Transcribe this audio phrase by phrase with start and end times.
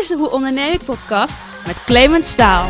[0.00, 2.68] is de Hoe Onderneem ik podcast met Clemens Staal.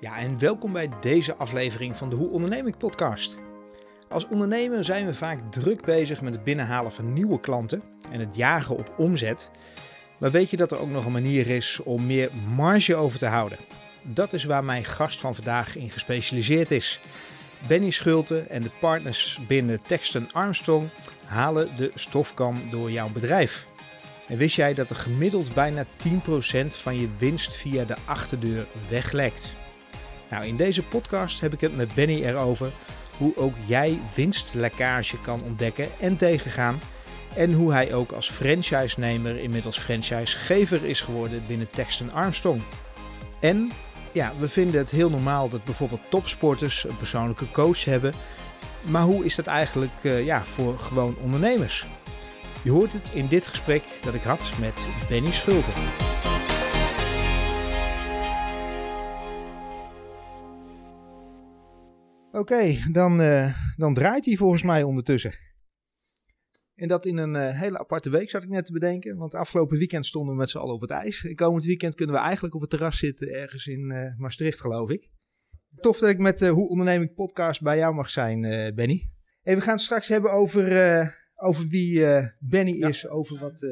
[0.00, 3.36] Ja, en welkom bij deze aflevering van de Hoe Onderneem ik podcast.
[4.08, 8.36] Als ondernemer zijn we vaak druk bezig met het binnenhalen van nieuwe klanten en het
[8.36, 9.50] jagen op omzet.
[10.18, 13.26] Maar weet je dat er ook nog een manier is om meer marge over te
[13.26, 13.58] houden?
[14.02, 17.00] Dat is waar mijn gast van vandaag in gespecialiseerd is.
[17.66, 20.88] Benny Schulte en de partners binnen Texton Armstrong
[21.24, 23.66] halen de stofkam door jouw bedrijf.
[24.28, 25.88] En wist jij dat er gemiddeld bijna 10%
[26.68, 29.54] van je winst via de achterdeur weglekt?
[30.30, 32.72] Nou, in deze podcast heb ik het met Benny erover
[33.16, 36.80] hoe ook jij winstlekkage kan ontdekken en tegengaan.
[37.34, 42.62] En hoe hij ook als franchise-nemer inmiddels franchisegever is geworden binnen Texton Armstrong.
[43.40, 43.70] En
[44.12, 48.14] ja, we vinden het heel normaal dat bijvoorbeeld topsporters een persoonlijke coach hebben.
[48.82, 51.86] Maar hoe is dat eigenlijk uh, ja, voor gewoon ondernemers?
[52.62, 55.70] Je hoort het in dit gesprek dat ik had met Benny Schulte.
[62.32, 65.34] Oké, dan, uh, dan draait hij volgens mij ondertussen.
[66.82, 69.16] En dat in een uh, hele aparte week zat ik net te bedenken.
[69.16, 71.24] Want afgelopen weekend stonden we met z'n allen op het ijs.
[71.24, 74.90] En komend weekend kunnen we eigenlijk op het terras zitten ergens in uh, Maastricht, geloof
[74.90, 75.08] ik.
[75.80, 78.40] Tof dat ik met de Hoe Onderneming podcast bij jou mag zijn,
[78.74, 79.10] Benny.
[79.42, 80.64] En we gaan het straks hebben over,
[81.34, 82.06] over wie
[82.38, 82.88] Benny ja.
[82.88, 83.66] is, over wat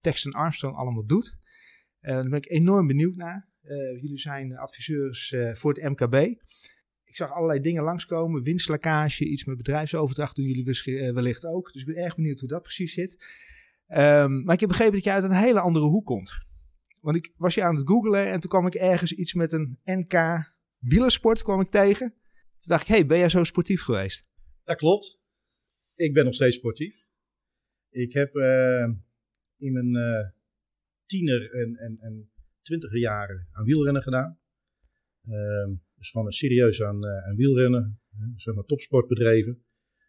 [0.00, 1.36] Texton Armstrong allemaal doet.
[2.00, 3.48] daar ben ik enorm benieuwd naar.
[4.00, 6.42] jullie zijn adviseurs voor het MKB.
[7.14, 8.42] Ik zag allerlei dingen langskomen.
[8.42, 11.72] Winstlekkage, iets met bedrijfsoverdracht doen jullie wellicht ook.
[11.72, 13.12] Dus ik ben erg benieuwd hoe dat precies zit.
[13.88, 16.32] Um, maar ik heb begrepen dat je uit een hele andere hoek komt.
[17.00, 19.78] Want ik was je aan het googlen en toen kwam ik ergens iets met een
[19.84, 20.14] NK
[20.78, 22.08] wielersport kwam ik tegen.
[22.58, 24.26] Toen dacht ik, hey, ben jij zo sportief geweest?
[24.64, 25.18] Dat klopt.
[25.94, 27.04] Ik ben nog steeds sportief.
[27.90, 28.88] Ik heb uh,
[29.56, 30.28] in mijn uh,
[31.06, 32.30] tiener en, en, en
[32.62, 34.38] twintiger jaren aan wielrennen gedaan.
[35.24, 38.00] Uh, dus gewoon serieus aan, uh, aan wielrennen,
[38.36, 39.64] zeg maar topsportbedrijven.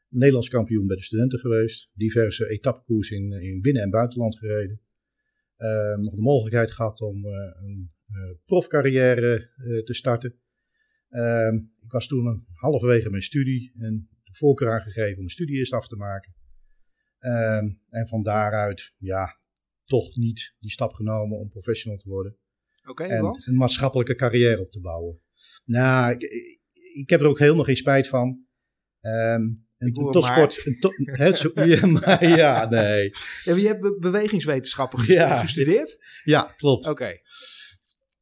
[0.09, 1.91] Nederlands kampioen bij de studenten geweest.
[1.93, 4.81] Diverse etappekoers in, in binnen- en buitenland gereden.
[5.57, 7.31] Uh, nog de mogelijkheid gehad om uh,
[7.63, 7.91] een
[8.45, 9.49] profcarrière
[9.83, 10.35] te starten.
[11.09, 15.73] Ehm, ik was toen halverwege mijn studie en de voorkeur aangegeven om mijn studie eerst
[15.73, 16.35] af te maken.
[17.19, 19.39] Ehm, en van daaruit, ja,
[19.85, 22.37] toch niet die stap genomen om professional te worden.
[22.85, 23.47] Oké, en want?
[23.47, 25.19] een maatschappelijke carrière op te bouwen.
[25.65, 26.21] Nou, ik,
[26.93, 28.45] ik heb er ook helemaal geen spijt van.
[29.01, 30.65] Um, een, een topsport.
[30.65, 33.11] Een to, he, zo, ja, maar, ja, nee.
[33.43, 35.39] Ja, je hebt be bewegingswetenschappen ja.
[35.39, 35.97] gestudeerd?
[36.23, 36.87] Ja, klopt.
[36.87, 36.91] Oké.
[36.91, 37.21] Okay.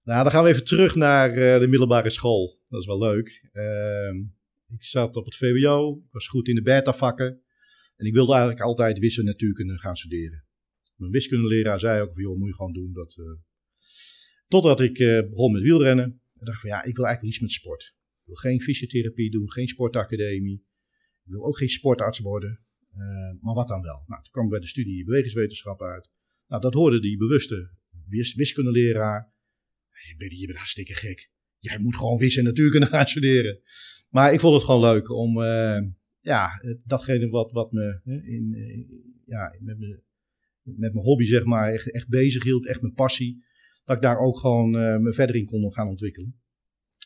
[0.03, 2.59] Nou, dan gaan we even terug naar uh, de middelbare school.
[2.65, 3.49] Dat is wel leuk.
[3.53, 4.13] Uh,
[4.67, 7.41] ik zat op het VWO, ik was goed in de beta-vakken.
[7.95, 10.45] En ik wilde eigenlijk altijd wiskunde natuurkunde gaan studeren.
[10.95, 12.93] Mijn wiskundeleraar zei ook, joh, moet je gewoon doen.
[12.93, 13.25] Dat, uh,
[14.47, 16.21] totdat ik uh, begon met wielrennen.
[16.43, 17.95] Ik dacht van ja, ik wil eigenlijk iets met sport.
[18.21, 20.65] Ik wil geen fysiotherapie doen, geen sportacademie.
[21.23, 22.59] Ik wil ook geen sportarts worden.
[22.93, 24.03] Uh, maar wat dan wel?
[24.07, 26.09] Nou, toen kwam ik bij de studie bewegingswetenschap uit.
[26.47, 27.71] Nou, dat hoorde die bewuste
[28.05, 29.33] wis wiskundeleraar.
[30.07, 31.31] Je bent, je bent hartstikke gek.
[31.57, 33.61] Jij moet gewoon wiskunde en natuurkunde gaan studeren.
[34.09, 35.81] Maar ik vond het gewoon leuk om, uh,
[36.19, 36.49] ja,
[36.85, 38.87] datgene wat, wat me in, in,
[39.25, 40.03] ja, met, me,
[40.61, 43.43] met mijn hobby, zeg maar, echt, echt bezig hield, echt mijn passie
[43.83, 46.41] dat ik daar ook gewoon uh, me verder in kon gaan ontwikkelen.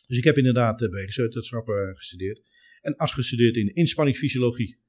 [0.06, 2.42] Dus ik heb inderdaad uh, bewegingswetenschappen gestudeerd.
[2.80, 4.80] En afgestudeerd in inspanningsfysiologie.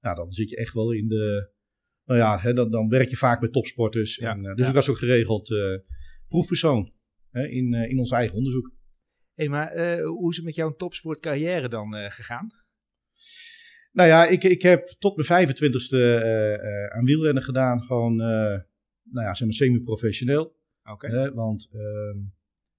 [0.00, 1.50] Nou, dan zit je echt wel in de...
[2.04, 4.16] Nou ja, hè, dan, dan werk je vaak met topsporters.
[4.16, 4.68] Ja, en, dus ja.
[4.68, 5.54] ik was ook geregeld
[6.28, 6.92] proefpersoon
[7.30, 8.72] hè, in, in ons eigen onderzoek.
[9.34, 12.48] Hé, hey, maar hoe is het met jouw topsportcarrière dan gegaan?
[13.92, 16.22] Nou ja, ik, ik heb tot mijn 25ste
[16.92, 17.82] aan wielrennen gedaan.
[17.82, 20.57] Gewoon, nou ja, zeg maar semi-professioneel.
[20.92, 21.10] Okay.
[21.10, 22.22] Hè, want uh,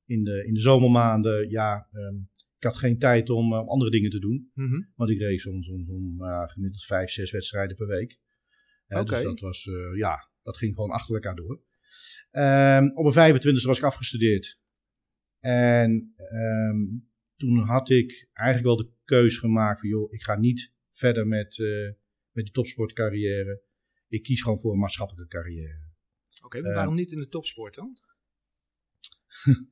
[0.06, 4.10] in, de, in de zomermaanden, ja, um, ik had geen tijd om uh, andere dingen
[4.10, 4.52] te doen.
[4.54, 4.92] Mm -hmm.
[4.96, 8.20] Want ik reed soms om, om uh, gemiddeld vijf, zes wedstrijden per week.
[8.88, 9.04] Okay.
[9.04, 11.62] Dus dat was, uh, ja, dat ging gewoon achter elkaar door.
[12.32, 14.60] Um, op mijn 25e was ik afgestudeerd.
[15.40, 16.14] En
[17.36, 21.58] toen had ik eigenlijk wel de keuze gemaakt van, joh, ik ga niet verder met,
[22.32, 23.62] met die topsportcarrière.
[24.08, 25.89] Ik kies gewoon voor een maatschappelijke carrière.
[26.50, 27.98] Oké, okay, maar waarom uh, niet in de topsport dan?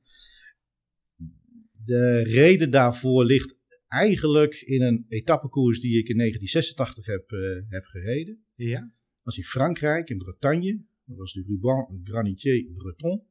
[1.84, 3.56] de reden daarvoor ligt
[3.88, 8.44] eigenlijk in een etappekoers die ik in 1986 heb, uh, heb gereden.
[8.54, 8.80] Ja.
[8.80, 10.84] Dat was in Frankrijk, in Bretagne.
[11.04, 13.26] Dat was de Ruban Granitier Breton.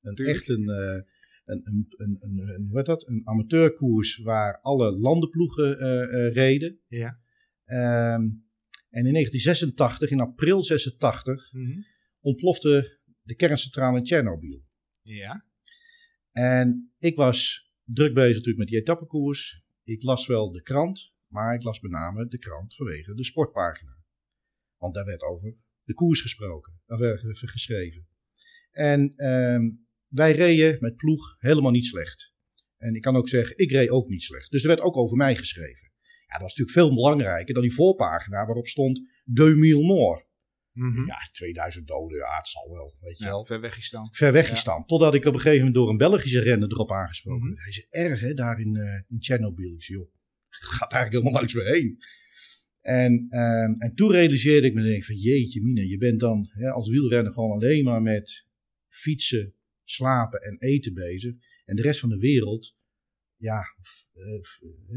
[0.00, 1.02] Een, echt een, uh,
[1.44, 3.08] een, een, een, een, heet dat?
[3.08, 6.78] een amateurkoers waar alle landenploegen eh, eh, reden.
[6.88, 7.20] Ja.
[7.64, 8.22] Ehm,
[8.90, 11.80] en in 1986, in april 86, Mhm.
[12.26, 14.64] Ontplofte de kerncentrale in Tsjernobyl.
[15.02, 15.46] Ja.
[16.32, 19.64] En ik was druk bezig natuurlijk met die etappekoers.
[19.84, 23.96] Ik las wel de krant, maar ik las met name de krant vanwege de sportpagina.
[24.76, 28.08] Want daar werd over de koers gesproken, daar werd even geschreven.
[28.70, 29.70] En ehm,
[30.06, 32.34] wij reden met ploeg helemaal niet slecht.
[32.76, 34.50] En ik kan ook zeggen, ik reed ook niet slecht.
[34.50, 35.92] Dus er werd ook over mij geschreven.
[36.02, 39.00] Ja, dat was natuurlijk veel belangrijker dan die voorpagina waarop stond
[39.34, 40.25] 2000
[40.76, 41.06] Mhm.
[41.06, 44.08] Ja, 2000 doden, ja, het zal wel, weet je Ja, wel ver weggestaan.
[44.12, 44.86] ver weggestaan.
[44.86, 47.58] Totdat ik op een gegeven moment door een Belgische renner erop aangesproken Mhm.
[47.60, 49.74] Hij zei, erg hè, daar in, eh in Tsjernobyl.
[49.74, 50.08] Ik zei, joh,
[50.48, 51.98] gaat eigenlijk helemaal langs me heen.
[52.80, 56.48] En, ehm, en toen realiseerde ik me, denk ik van jeetje mine, je bent dan
[56.52, 58.46] hè, als wielrenner gewoon alleen maar met
[58.88, 61.34] fietsen, slapen en eten bezig.
[61.64, 62.76] En de rest van de wereld,
[63.36, 63.60] ja,
[64.14, 64.34] eh,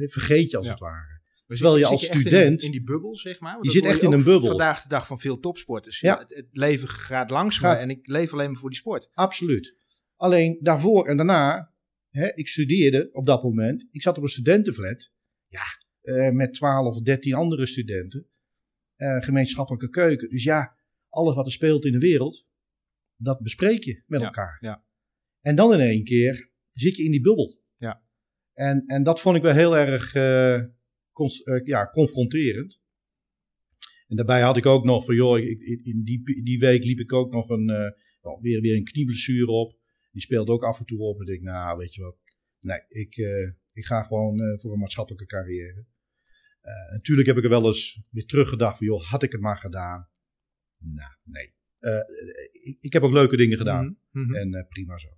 [0.03, 0.71] eh, vergeet je als Ja.
[0.71, 1.18] het ware.
[1.55, 3.57] Terwijl je als student- In, die bubbel, zeg maar.
[3.61, 4.49] Je zit echt in een bubbel.
[4.49, 5.99] Vandaag de dag van veel topsporters.
[5.99, 6.25] Ja.
[6.27, 9.09] Het, leven gaat langs me en ik leef alleen maar voor die sport.
[9.13, 9.79] Absoluut.
[10.15, 11.73] Alleen daarvoor en daarna,
[12.09, 13.87] hè, ik studeerde op dat moment.
[13.91, 15.11] Ik zat op een studentenflat.
[15.47, 15.63] Ja,
[16.01, 18.27] eh, met 12 of 13 andere studenten.
[18.95, 20.29] Eh, gemeenschappelijke keuken.
[20.29, 20.75] Dus ja,
[21.09, 22.47] alles wat er speelt in de wereld,
[23.17, 24.57] dat bespreek je met elkaar.
[24.61, 24.83] ja.
[25.41, 27.59] En dan in één keer zit je in die bubbel.
[27.77, 28.01] Ja.
[28.53, 30.61] En, en dat vond ik wel heel erg eh,
[31.19, 32.81] cons- eh, ja, confronterend.
[34.07, 35.39] En daarbij had ik ook nog van, joh,
[35.83, 39.51] in die, die week liep ik ook nog een, eh, wel weer, weer een knieblessure
[39.51, 39.77] op.
[40.11, 41.19] Die speelde ook af en toe op.
[41.19, 42.17] En ik nou, weet je wat.
[42.59, 45.85] Nee, ik, eh, ik ga gewoon voor een maatschappelijke carrière.
[46.91, 50.09] Natuurlijk heb ik er wel eens weer teruggedacht van, joh, had ik het maar gedaan?
[50.77, 51.53] Nou, nee.
[52.51, 53.97] Ik, ik heb ook leuke dingen gedaan.
[54.11, 54.35] Mhm, mhm.
[54.35, 55.09] En prima zo.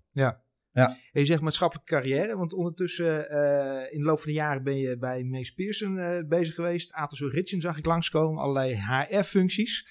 [0.73, 4.77] En je zegt maatschappelijke carrière, want ondertussen eh, in de loop van de jaren ben
[4.77, 6.91] je bij Mees Pearson eh, bezig geweest.
[6.91, 9.87] Atos Ritchen zag ik langskomen, allerlei HR-functies.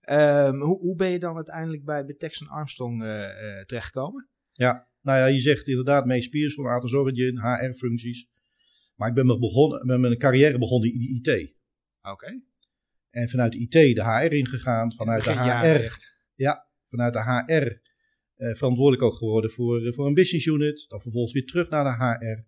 [0.00, 3.08] Ehm, hoe, hoe ben je dan uiteindelijk bij, bij Texan Armstrong eh,
[3.66, 4.28] terechtgekomen?
[5.02, 8.28] Nou ja, je zegt inderdaad Mees Pierson, Atos Origin, HR-functies.
[8.94, 11.56] Maar ik ben met, begonnen, met mijn carrière begonnen in de IT.
[12.02, 12.42] Oké.
[13.10, 14.92] En vanuit de IT de HR ingegaan.
[14.92, 16.16] Vanuit de HR, echt.
[16.88, 17.80] vanuit de HR
[18.38, 20.84] verantwoordelijk ook geworden voor, eh, voor een business unit.
[20.88, 22.44] Dan vervolgens weer terug naar de HR.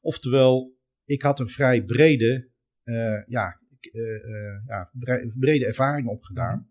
[0.00, 2.50] Oftewel, ik had een vrij brede,
[2.82, 6.68] eh, ja, eh, eh, ja, bre- brede ervaring opgedaan.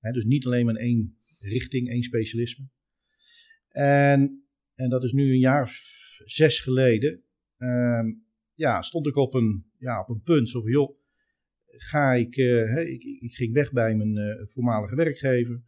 [0.00, 2.68] Dus niet alleen maar één richting, één specialisme.
[3.68, 5.80] En, en dat is nu een jaar of
[6.24, 7.22] zes geleden.
[7.56, 8.06] ehm,
[8.54, 10.48] ja, stond ik op een, ja, op een punt.
[10.48, 10.98] Zo joh,
[11.66, 15.62] ga ik, eh, ik, ik ging weg bij mijn eh, voormalige werkgever.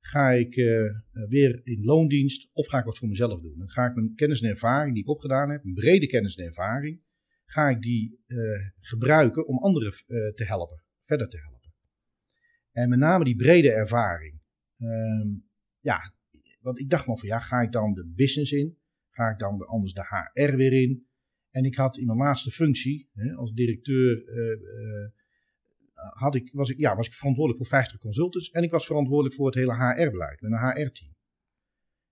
[0.00, 0.92] Ga ik eh, eh,
[1.28, 3.58] weer in loondienst of ga ik wat voor mezelf doen?
[3.58, 6.44] Dan ga ik mijn kennis en ervaring die ik opgedaan heb, een brede kennis en
[6.44, 7.00] ervaring,
[7.44, 8.38] ga ik die eh,
[8.78, 9.92] gebruiken om anderen
[10.34, 11.72] te helpen, verder te helpen.
[12.72, 14.40] En met name die brede ervaring.
[14.74, 15.28] Ehm,
[15.80, 16.14] ja,
[16.60, 18.78] want ik dacht nog van ja, ga ik dan de business in?
[19.10, 21.06] Ga ik dan de- anders de HR weer in?
[21.50, 24.24] En ik had in mijn laatste functie hè, als directeur
[26.18, 29.34] had ik, was, ik, ja, was ik verantwoordelijk voor 50 consultants en ik was verantwoordelijk
[29.34, 31.14] voor het hele HR-beleid met een HR-team.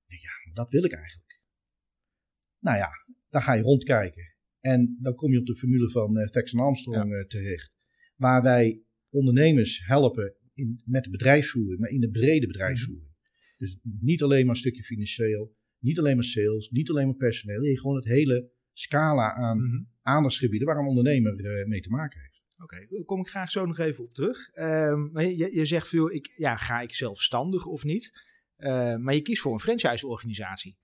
[0.07, 1.41] Ja, dat wil ik eigenlijk.
[2.59, 2.91] Nou ja,
[3.29, 7.15] dan ga je rondkijken en dan kom je op de formule van eh Thaxton Armstrong
[7.15, 7.73] eh, terecht,
[8.17, 13.07] waar wij ondernemers helpen in, met de bedrijfsvoering, maar in de brede bedrijfsvoering.
[13.57, 17.61] Dus niet alleen maar een stukje financieel, niet alleen maar sales, niet alleen maar personeel,
[17.61, 19.83] nee, gewoon het hele scala aan Mhm.
[20.03, 22.28] aandachtsgebieden waar een ondernemer eh, mee te maken heeft.
[22.59, 24.49] Oké, daar kom ik graag zo nog even op terug.
[24.53, 28.27] Ehm, maar je, je zegt veel, ik, ja, ga ik zelfstandig of niet?
[28.57, 30.79] Ehm, maar je kiest voor een franchise-organisatie.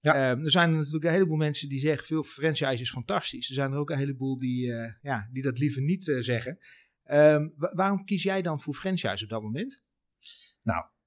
[0.00, 0.14] Ja.
[0.30, 3.48] Ehm, er zijn natuurlijk een heleboel mensen die zeggen, veel franchise is fantastisch.
[3.48, 6.58] Er zijn er ook een heleboel die, eh, ja, die dat liever niet eh, zeggen.
[7.02, 9.82] Ehm, wa- waarom kies jij dan voor franchise op dat moment?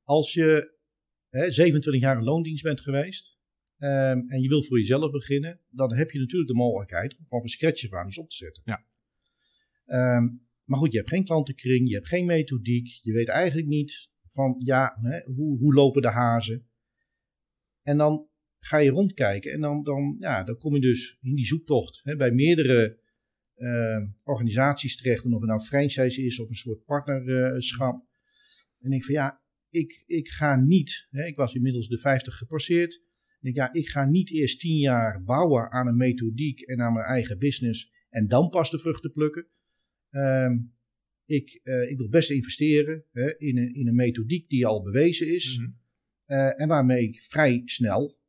[0.03, 0.77] Als je
[1.29, 3.39] hè, 27 jaar in loondienst bent geweest
[3.77, 7.49] en je wil voor jezelf beginnen, dan heb je natuurlijk de mogelijkheid om gewoon van
[7.49, 8.63] scratch aan iets op te zetten.
[8.65, 8.85] Ja.
[9.91, 10.23] Ehm,
[10.63, 14.55] maar goed, je hebt geen klantenkring, je hebt geen methodiek, je weet eigenlijk niet van
[14.57, 16.67] ja, hè, hoe, hoe lopen de hazen.
[17.81, 18.29] En dan
[18.59, 22.15] ga je rondkijken en dan, dan, ja, dan kom je dus in die zoektocht hè,
[22.15, 22.99] bij meerdere
[23.55, 25.25] eh, organisaties terecht.
[25.25, 28.05] Of het nou franchise is of een soort partnerschap.
[28.77, 32.93] en ik van ja, ik, ik ga niet, hè, ik was inmiddels de 50 gepasseerd.
[32.93, 36.93] Ik denk, ja, ik ga niet eerst 10 jaar bouwen aan een methodiek en aan
[36.93, 39.47] mijn eigen business en dan pas de vruchten plukken.
[40.11, 40.57] Ehm,
[41.25, 45.33] ik, eh, ik wil best investeren hè, in, een, in een methodiek die al bewezen
[45.33, 45.69] is Mhm.
[46.25, 48.19] eh, en waarmee ik vrij snel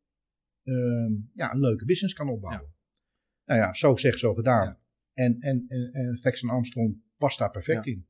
[0.63, 2.75] ehm, ja, een leuke business kan opbouwen.
[3.45, 4.67] Nou ja, zo zegt, zo gedaan.
[4.67, 4.81] Ja.
[5.13, 8.07] En, en, en, en Faxon Armstrong past daar perfect in.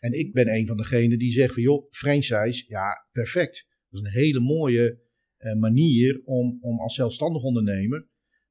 [0.00, 3.66] En ik ben een van degenen die zegt van joh, franchise, ja, perfect.
[3.90, 5.00] Dat is een hele mooie
[5.36, 8.08] eh, manier om, om als zelfstandig ondernemer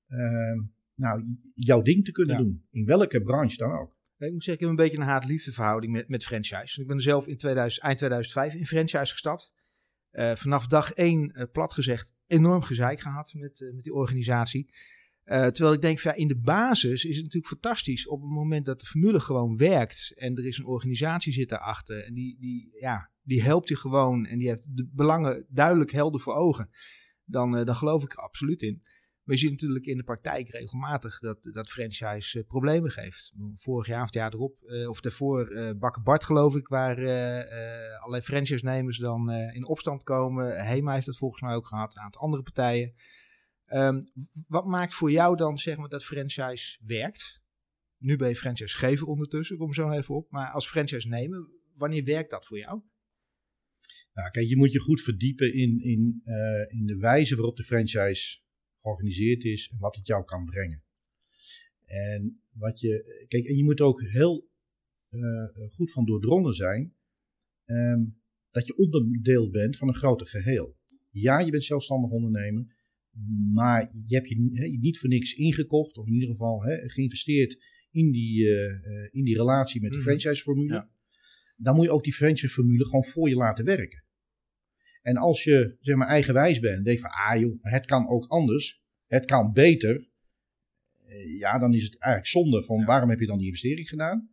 [0.07, 0.59] ehm,
[0.95, 2.65] nou, jouw ding te kunnen doen.
[2.71, 3.94] In welke branche dan ook.
[4.17, 6.81] Ik moet zeggen, ik heb een beetje een haat-liefde verhouding met, met franchise.
[6.81, 9.53] Ik ben zelf in 2000, eind 2005 in franchise gestapt.
[10.09, 14.73] Eh, vanaf dag één, eh, plat gezegd, enorm gezeik gehad met, eh, met die organisatie.
[15.25, 18.65] Eh, terwijl ik denk, ja, in de basis is het natuurlijk fantastisch op het moment
[18.65, 20.11] dat de formule gewoon werkt.
[20.15, 22.03] En er is een organisatie zit daarachter.
[22.03, 26.21] En die, die, ja, die helpt je gewoon en die heeft de belangen duidelijk helder
[26.21, 26.69] voor ogen.
[27.23, 28.83] Dan, eh, dan geloof ik er absoluut in.
[29.25, 33.33] Je ziet natuurlijk in de praktijk regelmatig dat, dat franchise eh, problemen geeft.
[33.53, 36.97] Vorig jaar of het jaar erop, eh, of daarvoor, eh Bakker Bart geloof ik, waar
[36.97, 40.65] eh, eh, allerlei franchise-nemers dan eh, in opstand komen.
[40.65, 42.93] Hema heeft dat volgens mij ook gehad, een aantal andere partijen.
[43.65, 44.01] Ehm,
[44.47, 47.43] wat maakt voor jou dan zeg maar dat franchise werkt?
[47.97, 50.31] Nu ben je franchisegever ondertussen, kom zo even op.
[50.31, 52.81] Maar als franchise-nemer, wanneer werkt dat voor jou?
[54.13, 57.63] Nou, kijk, je moet je goed verdiepen in, in, eh, in de wijze waarop de
[57.63, 58.39] franchise
[58.85, 60.83] georganiseerd is en wat het jou kan brengen.
[61.85, 64.49] En, wat je, kijk, en je moet ook heel
[65.09, 66.93] eh, goed van doordrongen zijn
[67.65, 68.03] ehm,
[68.51, 70.75] dat je onderdeel bent van een groter geheel.
[71.09, 72.75] Ja, je bent zelfstandig ondernemer,
[73.53, 78.47] maar je hebt je, niet voor niks ingekocht, of in ieder geval geïnvesteerd in die,
[78.47, 80.05] eh, eh, in die relatie met de Mhm.
[80.05, 80.73] franchise-formule.
[80.73, 80.89] Ja.
[81.57, 84.03] Dan moet je ook die franchise-formule gewoon voor je laten werken.
[85.05, 88.83] En als je zeg maar eigenwijs bent, denk van, ah joh, het kan ook anders,
[89.07, 90.07] het kan beter.
[91.07, 92.85] Eh, Ja, dan is het eigenlijk zonde van Ja.
[92.85, 94.29] waarom heb je dan die investering gedaan?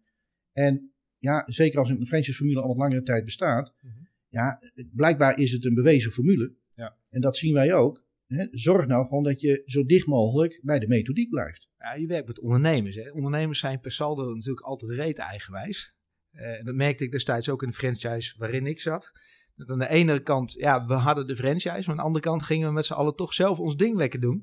[0.52, 3.95] En ja, zeker als een franchise-formule al wat langere tijd bestaat, Mhm.
[4.29, 4.59] ja,
[4.93, 6.55] blijkbaar is het een bewezen formule.
[6.75, 6.97] Ja.
[7.11, 8.05] En dat zien wij ook.
[8.26, 8.47] Hè.
[8.50, 11.69] Zorg nou gewoon dat je zo dicht mogelijk bij de methodiek blijft.
[11.79, 12.95] Ja, je werkt met ondernemers.
[12.95, 13.11] Hè?
[13.11, 15.95] Ondernemers zijn per saldo natuurlijk altijd reet eigenwijs.
[16.31, 19.12] Eh, dat merkte ik destijds ook in de franchise waarin ik zat.
[19.54, 22.42] Dat aan de ene kant, ja, we hadden de franchise, maar aan de andere kant
[22.42, 24.42] gingen we met z'n allen toch zelf ons ding lekker doen.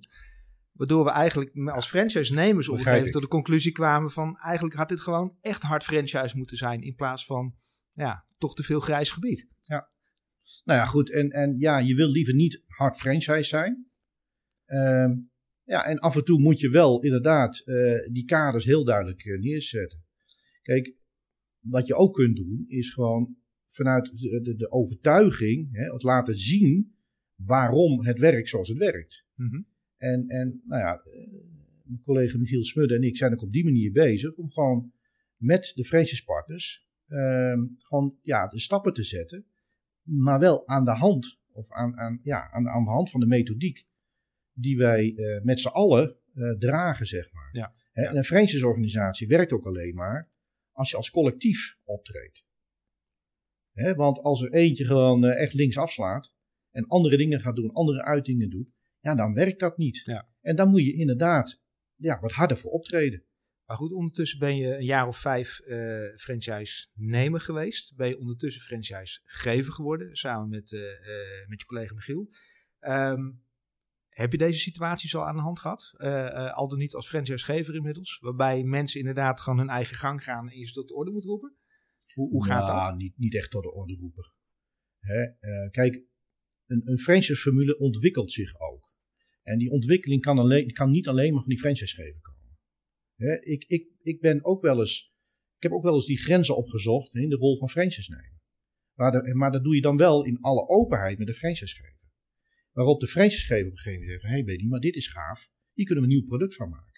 [0.71, 4.89] Waardoor we eigenlijk als franchise-nemers op een gegeven tot de conclusie kwamen van eigenlijk had
[4.89, 7.55] dit gewoon echt hard franchise moeten zijn in plaats van,
[7.93, 9.47] ja, toch te veel grijs gebied.
[10.63, 11.11] Nou ja, goed.
[11.11, 13.87] En, en ja, je wil liever niet hard franchise zijn.
[14.65, 15.11] Ehm,
[15.63, 19.39] ja, en af en toe moet je wel inderdaad eh, die kaders heel duidelijk eh,
[19.39, 20.03] neerzetten.
[20.61, 20.95] Kijk,
[21.59, 23.37] wat je ook kunt doen, is gewoon
[23.71, 26.95] vanuit de, de, de overtuiging, hè, het laten zien
[27.35, 29.25] waarom het werkt zoals het werkt.
[29.35, 29.61] Mhm.
[29.97, 31.27] En, en nou ja, eh,
[31.83, 34.91] mijn collega Michiel Smudde en ik zijn ook op die manier bezig om gewoon
[35.35, 39.45] met de franchise partners ehm, gewoon ja, de stappen te zetten,
[40.01, 43.25] maar wel aan de hand of aan, aan, ja, aan, aan de hand van de
[43.25, 43.87] methodiek
[44.53, 47.49] die wij eh, met z'n allen eh, dragen, zeg maar.
[47.51, 47.73] Ja.
[47.91, 50.29] En een franchise-organisatie werkt ook alleen maar
[50.71, 52.47] als je als collectief optreedt.
[53.95, 56.33] Want als er eentje gewoon eh, echt links afslaat
[56.71, 58.69] en andere dingen gaat doen, andere uitingen doet,
[58.99, 60.01] ja, dan werkt dat niet.
[60.05, 60.29] Ja.
[60.41, 61.61] En dan moet je inderdaad
[61.95, 63.23] ja, wat harder voor optreden.
[63.65, 67.95] Maar goed, ondertussen ben je een jaar of vijf eh franchise-nemer geweest.
[67.95, 70.81] Ben je ondertussen franchise-gever geworden, samen met, eh,
[71.47, 72.29] met je collega Michiel.
[72.79, 73.31] Ehm,
[74.19, 75.93] heb je deze situaties al aan de hand gehad?
[75.97, 78.19] Eh, eh, al dan niet als franchise-gever inmiddels.
[78.19, 81.25] Waarbij mensen inderdaad gewoon hun eigen gang gaan en je ze tot de orde moet
[81.25, 81.55] roepen?
[82.13, 82.97] Hoe, hoe gaat Nou, dat?
[82.97, 84.33] Niet, niet echt tot de orde roepen.
[84.99, 86.03] Hè, eh, kijk,
[86.65, 88.97] een, een franchise-formule ontwikkelt zich ook.
[89.43, 92.57] En die ontwikkeling kan, alleen, kan niet alleen maar van die franchisegever komen.
[93.15, 95.13] Hè, ik, ik, ik ben ook wel eens,
[95.55, 98.41] ik heb ook wel eens die grenzen opgezocht in de rol van franchise nemen.
[98.93, 102.07] Maar, de- maar dat doe je dan wel in alle openheid met de franchisegever.
[102.71, 105.49] Waarop de franchisegever op een gegeven moment zegt hé hey, Benny, maar dit is gaaf.
[105.73, 106.88] Hier kunnen we een nieuw product van maken.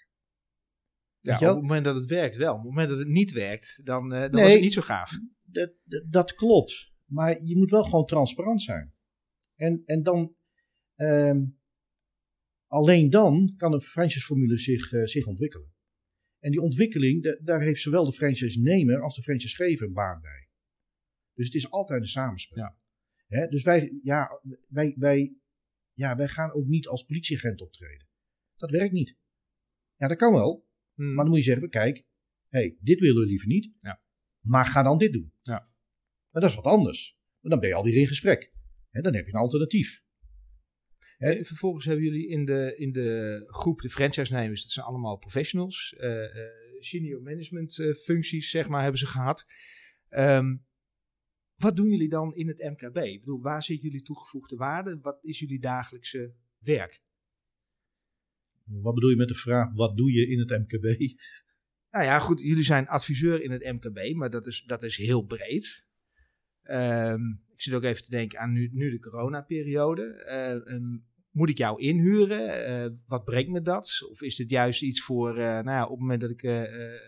[1.24, 2.50] Ja, op het moment dat het werkt wel.
[2.54, 4.42] Op het moment dat het niet werkt, dan, eh, dan Nee.
[4.42, 5.18] was het niet zo gaaf.
[6.10, 6.92] dat, klopt.
[7.04, 8.94] Maar je moet wel gewoon transparant zijn.
[9.54, 10.36] En, en dan,
[10.94, 11.44] ehm,
[12.66, 15.72] alleen dan kan een franchise-formule zich, eh, zich ontwikkelen.
[16.38, 20.48] En die ontwikkeling, da- daar heeft zowel de franchise-nemer als de franchisegever baat bij.
[21.34, 22.58] Dus het is altijd een samenspel.
[22.62, 22.78] Ja.
[23.26, 25.36] Hè, dus wij, ja, wij, wij,
[25.92, 28.06] ja, wij gaan ook niet als politieagent optreden.
[28.56, 29.16] Dat werkt niet.
[29.96, 30.66] Ja, dat kan wel.
[30.94, 31.06] Hmm.
[31.06, 32.04] Maar dan moet je zeggen, kijk,
[32.48, 33.70] hey, dit willen we liever niet.
[33.78, 34.02] Ja.
[34.40, 35.32] Maar ga dan dit doen.
[35.42, 35.70] Ja.
[36.32, 37.18] Maar dat is wat anders.
[37.40, 38.52] Maar dan ben je alweer in gesprek.
[38.90, 40.02] Dan heb je een alternatief.
[41.22, 45.94] En vervolgens hebben jullie in de, in de groep de franchise-nemers, dat zijn allemaal professionals,
[45.98, 49.46] eh, eh, senior management eh, functies, zeg maar, hebben ze gehad.
[50.08, 50.56] Ehm,
[51.56, 52.96] wat doen jullie dan in het MKB?
[52.96, 54.98] Ik bedoel, waar zit jullie toegevoegde waarde?
[55.00, 57.02] Wat is jullie dagelijkse werk?
[58.66, 61.12] Wat bedoel je met de vraag, wat doe je in het MKB?
[61.90, 65.22] Nou ja, goed, jullie zijn adviseur in het MKB, maar dat is, dat is heel
[65.22, 65.86] breed.
[66.62, 70.26] Ehm, ik zit ook even te denken aan nu, nu de coronaperiode.
[70.68, 70.78] Uh,
[71.30, 72.70] moet ik jou inhuren?
[72.70, 74.06] Uh, wat brengt me dat?
[74.10, 76.42] Of is dit juist iets voor, uh, nou ja, op het moment dat ik,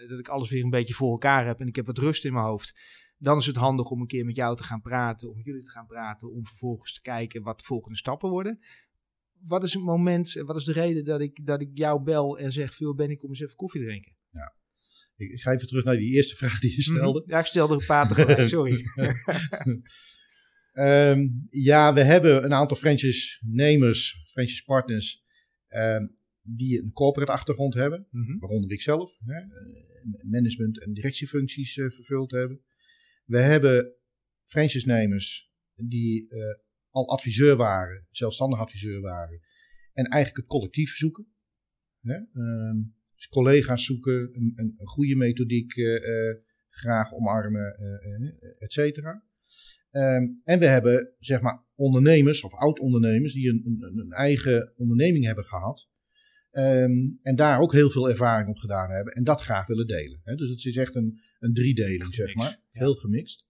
[0.09, 2.33] dat ik alles weer een beetje voor elkaar heb en ik heb wat rust in
[2.33, 2.77] mijn hoofd,
[3.19, 5.71] dan is het handig om een keer met jou te gaan praten, om jullie te
[5.71, 8.61] gaan praten, om vervolgens te kijken wat de volgende stappen worden.
[9.47, 12.53] Wat is het moment, wat is de reden dat ik, dat ik jou bel en
[12.53, 14.13] zeg, veel ben ik om eens even koffie drinken?
[14.31, 14.55] Ja.
[15.17, 16.97] Ik, ga even terug naar die eerste vraag die je mhm.
[16.97, 17.23] stelde.
[17.27, 18.85] Ja, ik stelde een paar tegelijk, sorry.
[20.73, 25.25] um, ja, we hebben een aantal franchise-nemers, franchise-partners,
[25.69, 29.41] um, die een corporate achtergrond hebben, mm waaronder ik zelf, hè,
[30.31, 32.61] management- en directiefuncties uh, vervuld hebben.
[33.25, 33.95] We hebben
[34.45, 36.41] franchise-nemers die uh,
[36.95, 39.41] al adviseur waren, zelfstandig adviseur waren,
[39.93, 41.27] en eigenlijk het collectief zoeken.
[42.01, 42.19] Hè?
[42.35, 46.35] Um, dus collega's zoeken, een, een, een goede methodiek uh,
[46.69, 49.25] graag omarmen, uh, et cetera.
[49.91, 55.25] Um, en we hebben zeg maar ondernemers of oud-ondernemers die een, een, een, eigen onderneming
[55.25, 55.89] hebben gehad.
[56.53, 60.21] Um, en daar ook heel veel ervaring op gedaan hebben en dat graag willen delen.
[60.25, 60.35] Hè?
[60.35, 62.61] Dus het is echt een, een driedeling, zeg maar.
[62.71, 63.47] Heel gemixt.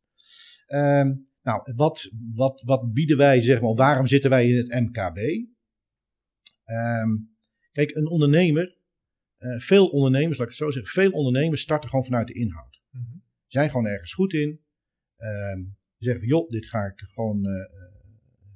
[0.69, 5.19] Um, nou, wat, wat, wat bieden wij, zeg maar, waarom zitten wij in het MKB?
[7.73, 8.77] kijk, een ondernemer
[9.45, 12.83] uh, veel ondernemers, laat ik het zo zeggen, veel ondernemers starten gewoon vanuit de inhoud.
[12.91, 14.61] Mm Zijn gewoon ergens goed in.
[15.19, 15.65] Uh,
[15.99, 17.65] zeggen van, joh, dit ga ik gewoon uh,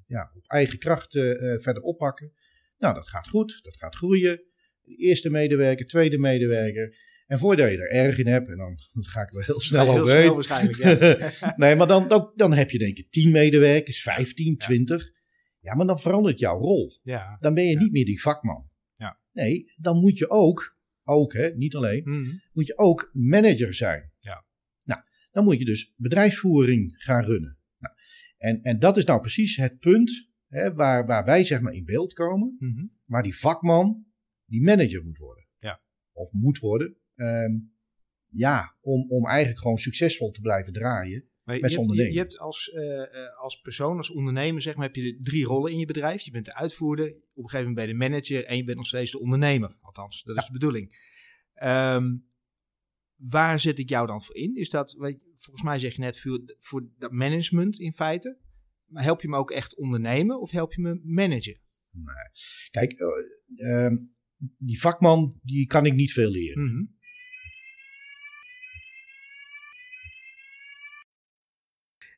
[0.06, 1.12] ja, op eigen kracht
[1.60, 2.32] verder oppakken.
[2.78, 4.42] Nou, dat gaat goed, dat gaat groeien.
[4.82, 6.96] De eerste medewerker, tweede medewerker.
[7.28, 8.78] En voordat je er erg in hebt, en dan,
[9.12, 10.22] ga ik wel heel snel ja, overheen.
[10.22, 10.76] Snel waarschijnlijk,
[11.40, 11.52] ja.
[11.66, 15.10] nee, maar dan, dan, dan, heb je denk ik 10 medewerkers, 15, 20.
[15.60, 16.98] Ja, maar dan verandert jouw rol.
[17.02, 17.36] Ja.
[17.40, 18.70] Dan ben je niet meer die vakman.
[18.94, 19.20] Ja.
[19.32, 22.36] Nee, dan moet je ook ook, hè, niet alleen, mhm.
[22.52, 24.12] moet je ook manager zijn.
[24.18, 24.44] Ja.
[24.84, 27.58] Nou, dan moet je dus bedrijfsvoering gaan runnen.
[27.78, 27.94] Nou,
[28.36, 31.84] en, en dat is nou precies het punt hè, waar, waar wij zeg maar in
[31.84, 32.86] beeld komen, mhm.
[33.04, 34.06] waar die vakman,
[34.44, 35.46] die manager moet worden.
[35.56, 35.82] Ja.
[36.12, 36.96] Of moet worden.
[37.18, 37.76] Um,
[38.30, 41.28] ja, om, om eigenlijk gewoon succesvol te blijven draaien.
[41.44, 43.02] met je, hebt, je, je, hebt als, uh,
[43.36, 46.22] als persoon, als ondernemer, zeg maar, heb je drie rollen in je bedrijf.
[46.22, 48.76] Je bent de uitvoerder, op een gegeven moment ben je de manager en je bent
[48.76, 49.76] nog steeds de ondernemer.
[49.80, 50.92] Althans, dat is de bedoeling.
[51.62, 52.26] Um,
[53.16, 54.56] waar zet ik jou dan voor in?
[54.56, 54.96] Is dat,
[55.34, 58.38] volgens mij zeg je net, voor, voor dat management in feite.
[58.86, 61.60] Maar help je me ook echt ondernemen of help je me managen?
[61.90, 62.14] Nee.
[62.70, 63.08] Kijk, uh,
[63.56, 63.98] uh,
[64.58, 66.62] die vakman, die kan ik niet veel leren.
[66.62, 66.96] Mm -hmm.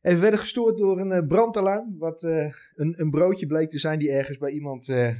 [0.00, 1.98] En we werden gestoord door een uh, brandalarm.
[1.98, 5.10] Wat uh, een, een, broodje bleek te zijn die ergens bij iemand uh,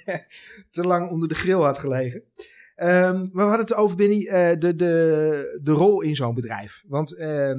[0.70, 2.22] te lang onder de grill had gelegen.
[2.76, 4.24] Um, maar we hadden het over, Benny,
[4.58, 6.84] de, de, de rol in zo'n bedrijf.
[6.86, 7.58] Want ehm,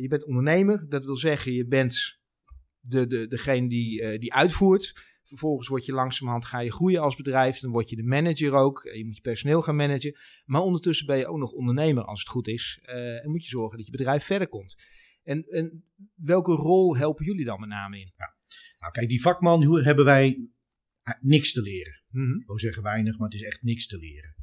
[0.00, 0.88] je bent ondernemer.
[0.88, 2.20] Dat wil zeggen, je bent
[2.80, 4.94] de, de, degene die, die uitvoert.
[5.24, 7.58] Vervolgens word je langzamerhand ga je groeien als bedrijf.
[7.58, 8.88] Dan word je de manager ook.
[8.92, 10.16] Je moet je personeel gaan managen.
[10.44, 12.80] Maar ondertussen ben je ook nog ondernemer als het goed is.
[13.22, 14.76] en moet je zorgen dat je bedrijf verder komt.
[15.26, 15.84] En, en
[16.14, 18.08] welke rol helpen jullie dan met name in?
[18.16, 18.34] Ja.
[18.78, 20.48] Nou, kijk, die vakman hoe hebben wij
[21.02, 22.02] eh, niks te leren.
[22.10, 24.34] Mm Ik wil zeggen weinig, maar het is echt niks te leren.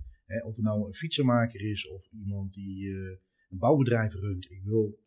[0.45, 3.09] of het nou een fietsenmaker is of iemand die uh,
[3.49, 4.51] een bouwbedrijf runt.
[4.51, 4.99] Ik wil,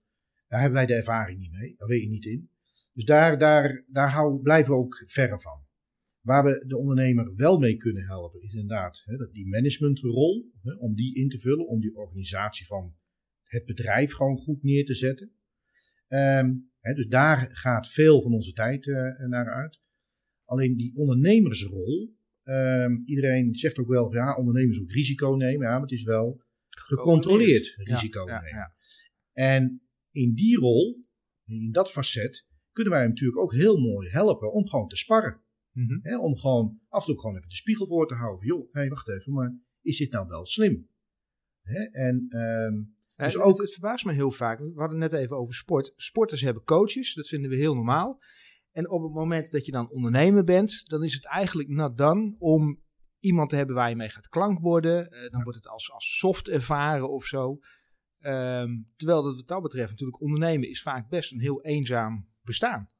[0.49, 1.75] daar hebben wij de ervaring niet mee.
[1.77, 2.51] Daar weet je niet in.
[2.93, 5.65] Dus daar, daar, daar hou, blijven we ook verre van.
[6.21, 10.51] Waar we de ondernemer wel mee kunnen helpen, is inderdaad hè, die managementrol.
[10.63, 12.95] Hè, om die in te vullen, om die organisatie van
[13.43, 15.36] het bedrijf gewoon goed neer te zetten.
[16.09, 19.81] Um, hè, dus daar gaat veel van onze tijd uh, naar uit.
[20.45, 22.15] Alleen die ondernemersrol.
[22.43, 25.67] Um, iedereen zegt ook wel, ja, ondernemers ook risico nemen.
[25.67, 28.59] Ja, maar het is wel gecontroleerd risico ja, nemen.
[28.59, 28.75] Ja,
[29.33, 31.01] en in die rol,
[31.45, 35.45] in dat facet, kunnen wij hem natuurlijk ook heel mooi helpen om gewoon te sparren.
[35.73, 36.21] Mm -hmm.
[36.21, 38.47] om gewoon af en toe gewoon even de spiegel voor te houden.
[38.47, 40.89] Joh, hé, hey, wacht even, maar is dit nou wel slim?
[41.91, 43.59] en um, dus ook...
[43.59, 44.59] het, verbaast me heel vaak.
[44.59, 45.93] We hadden het net even over sport.
[45.97, 48.23] Sporters hebben coaches, dat vinden we heel normaal.
[48.73, 52.35] En op het moment dat je dan ondernemer bent, dan is het eigenlijk not done
[52.39, 52.83] om
[53.21, 55.15] iemand te hebben waar je mee gaat klankborden.
[55.15, 57.59] Uh, dan wordt het als, als soft ervaren of zo.
[58.21, 62.91] Um, terwijl dat wat dat betreft natuurlijk ondernemen is vaak best een heel eenzaam bestaan.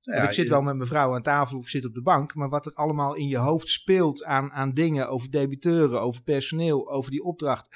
[0.00, 2.34] Ja, ik zit wel met mijn vrouw aan tafel of ik zit op de bank,
[2.34, 6.90] maar wat er allemaal in je hoofd speelt aan, aan dingen over debiteuren, over personeel,
[6.90, 7.68] over die opdracht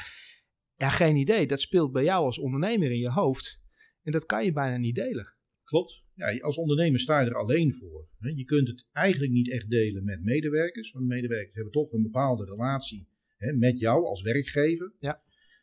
[0.76, 1.46] ja, geen idee.
[1.46, 3.60] Dat speelt bij jou als ondernemer in je hoofd.
[4.02, 5.32] En dat kan je bijna niet delen.
[5.64, 6.02] Klopt.
[6.14, 8.08] ja, als ondernemer sta je er alleen voor.
[8.18, 10.92] Je kunt het eigenlijk niet echt delen met medewerkers.
[10.92, 14.92] Want medewerkers hebben toch een bepaalde relatie hè, met jou als werkgever.
[14.98, 15.22] Ja.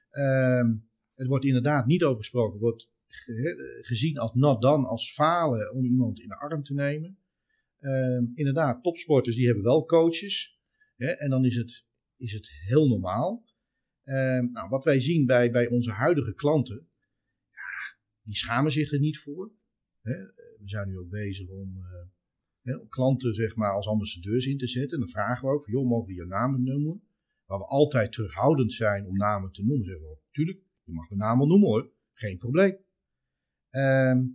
[0.10, 0.74] Ehm,
[1.16, 2.60] het wordt inderdaad niet over gesproken.
[2.60, 7.18] wordt ge- gezien als not done, als falen om iemand in de arm te nemen.
[7.80, 10.60] Ehm, inderdaad, topsporters die hebben wel coaches.
[10.96, 11.86] Hè, en dan is het,
[12.18, 13.44] is het heel normaal.
[14.12, 16.88] Ehm, nou, wat wij zien bij, bij onze huidige klanten,
[17.52, 19.52] ja, die schamen zich er niet voor.
[20.02, 20.18] Hè.
[20.26, 22.08] We zijn nu ook bezig om, eh,
[22.62, 24.92] hè, klanten zeg maar, als ambassadeurs in te zetten.
[24.92, 27.04] En dan vragen we ook, van, joh, mogen we je namen noemen?
[27.46, 31.16] Waar we altijd terughoudend zijn om namen te noemen, zeggen we, tuurlijk, je mag de
[31.16, 32.78] naam noemen hoor, geen probleem.
[33.70, 34.26] Ehm,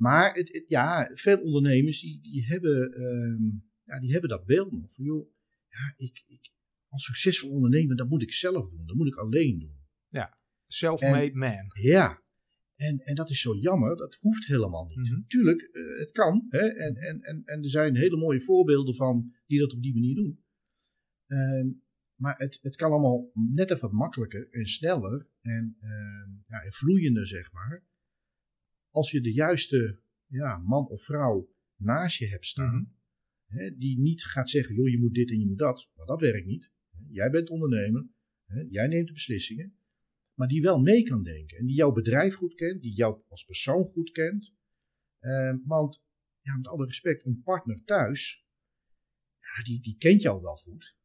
[0.00, 3.44] maar het- ja, veel ondernemers die, die, hebben, ehm,
[3.82, 4.92] ja, die hebben dat beeld nog.
[4.94, 5.28] Van, joh,
[5.68, 6.54] ja, ik, ik,
[6.88, 8.86] als succesvol ondernemer, dat moet ik zelf doen.
[8.86, 9.76] Dat moet ik alleen doen.
[10.66, 11.70] Self-made man.
[11.72, 12.22] Ja,
[12.76, 13.96] en, en dat is zo jammer.
[13.96, 15.10] Dat hoeft helemaal niet.
[15.10, 15.20] Mhm.
[15.26, 16.46] Tuurlijk, eh, het kan.
[16.48, 16.66] Hè?
[16.66, 20.14] En, en, en, en er zijn hele mooie voorbeelden van die dat op die manier
[20.14, 20.44] doen.
[21.26, 21.68] Ehm,
[22.14, 27.26] maar het, het kan allemaal net even makkelijker en sneller en, ehm, ja, en vloeiender,
[27.26, 27.84] zeg maar.
[28.90, 32.94] Als je de juiste ja, man of vrouw naast je hebt staan.
[33.46, 35.90] Hè, die niet gaat zeggen, joh, je moet dit en je moet dat.
[35.94, 36.72] Maar dat werkt niet.
[37.10, 38.08] Jij bent ondernemer.
[38.44, 39.78] Hè, jij neemt de beslissingen.
[40.34, 41.58] Maar die wel mee kan denken.
[41.58, 42.82] En die jouw bedrijf goed kent.
[42.82, 44.56] Die jou als persoon goed kent.
[45.18, 46.04] Ehm, want,
[46.40, 48.46] ja, met alle respect, een partner thuis.
[49.40, 50.96] Ja, die, die kent jou wel goed.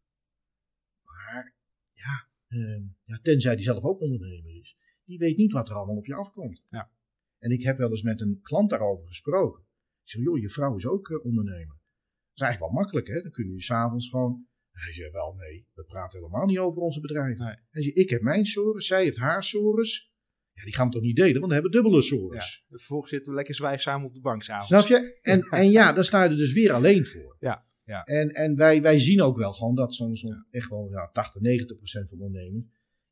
[1.01, 1.55] Maar,
[1.93, 4.77] ja, ehm, ja, tenzij die zelf ook ondernemer is.
[5.03, 6.63] Die weet niet wat er allemaal op je afkomt.
[6.69, 6.91] Ja.
[7.37, 9.63] En ik heb wel eens met een klant daarover gesproken.
[10.03, 11.75] Ik zeg, joh, je vrouw is ook eh, ondernemer.
[11.75, 13.21] Dat is eigenlijk wel makkelijk, hè?
[13.21, 14.47] Dan kun je s'avonds gewoon.
[14.83, 17.37] Hij zei wel, nee, we praten helemaal niet over onze bedrijf.
[17.37, 17.55] Nee.
[17.69, 20.09] Hij zei, ik heb mijn sores, zij heeft haar sores.
[20.53, 22.65] Ja, die gaan we toch niet delen, want dan hebben we dubbele sores.
[22.69, 22.77] Ja.
[22.77, 24.67] Vervolgens zitten we lekker zwijg samen op de bank s'avonds.
[24.67, 25.19] Snap je?
[25.21, 27.35] En, en ja, daar sta je er dus weer alleen voor.
[27.39, 28.03] Ja, ja.
[28.03, 31.77] En, en wij, wij zien ook wel gewoon dat soms echt wel ja, 80, 90
[31.77, 32.65] procent van de ondernemers,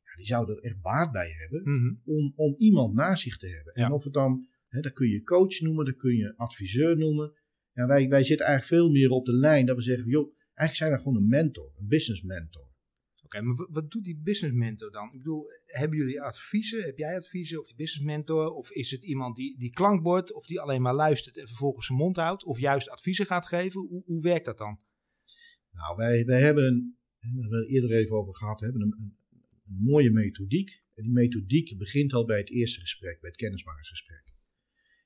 [0.04, 1.94] ja, die zouden er echt baat bij hebben Mhm.
[2.04, 3.72] om, om iemand naast zich te hebben.
[3.72, 7.32] En of het dan, hè, dat kun je coach noemen, dat kun je adviseur noemen.
[7.72, 10.74] Ja, wij, wij zitten eigenlijk veel meer op de lijn dat we zeggen, joh, eigenlijk
[10.74, 12.68] zijn we gewoon een mentor, een business mentor.
[13.24, 15.06] Oké, maar wa- wat doet die business mentor dan?
[15.06, 16.82] Ik bedoel, hebben jullie adviezen?
[16.82, 17.58] Heb jij adviezen?
[17.60, 18.50] Of die business mentor?
[18.50, 20.32] Of is het iemand die, die klankbord?
[20.32, 22.44] Of die alleen maar luistert en vervolgens zijn mond houdt?
[22.44, 23.80] Of juist adviezen gaat geven?
[23.80, 24.80] Hoe, hoe werkt dat dan?
[25.70, 28.94] Nou, wij, wij hebben, een, en daar hebben we eerder even over gehad, hebben een,
[28.98, 29.16] een,
[29.66, 30.82] een mooie methodiek.
[30.94, 34.34] En die methodiek begint al bij het eerste gesprek, bij het kennismakingsgesprek.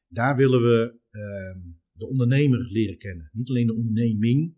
[0.09, 1.61] Daar willen we ehm,
[1.93, 3.31] de ondernemer leren kennen.
[3.33, 4.57] Niet alleen de onderneming,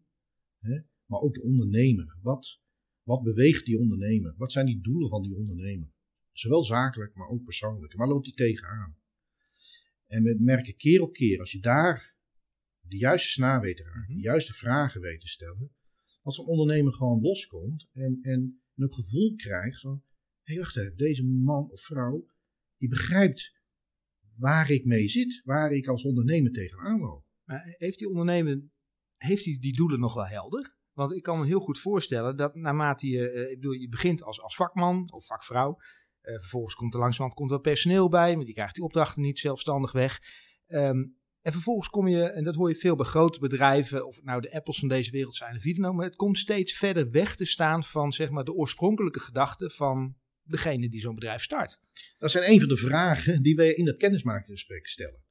[0.59, 2.19] hè, maar ook de ondernemer.
[2.23, 2.62] Wat,
[3.03, 4.35] wat beweegt die ondernemer?
[4.37, 5.95] Wat zijn die doelen van die ondernemer?
[6.33, 7.92] Zowel zakelijk, maar ook persoonlijk.
[7.95, 8.97] Waar loopt die tegenaan?
[10.07, 12.14] En we merken keer op keer, als je daar
[12.81, 14.14] de juiste snaar weet te raken, Mhm.
[14.14, 15.71] de juiste vragen weet te stellen,
[16.23, 20.03] als een ondernemer gewoon loskomt en, en een ook gevoel krijgt van,
[20.42, 22.27] hé hey, wacht even, deze man of vrouw,
[22.79, 23.55] die begrijpt
[24.37, 27.25] waar ik mee zit, waar ik als ondernemer tegenaan loop.
[27.45, 28.62] Maar heeft die ondernemer
[29.16, 30.76] heeft die, die doelen nog wel helder?
[30.92, 34.22] Want ik kan me heel goed voorstellen dat naarmate je, eh, ik bedoel, je begint
[34.22, 35.79] als, als vakman of vakvrouw.
[36.20, 39.38] eh, vervolgens komt er langzamerhand komt er personeel bij, want die krijgt die opdrachten niet
[39.38, 40.20] zelfstandig weg.
[40.66, 41.05] Ehm,
[41.42, 44.52] en vervolgens kom je, en dat hoor je veel bij grote bedrijven, of nou de
[44.52, 47.85] Apples van deze wereld zijn of ook, maar het komt steeds verder weg te staan
[47.85, 51.81] van zeg maar de oorspronkelijke gedachte van degene die zo'n bedrijf start.
[52.18, 55.24] Dat zijn een van de vragen die wij in dat kennismakingsgesprek stellen.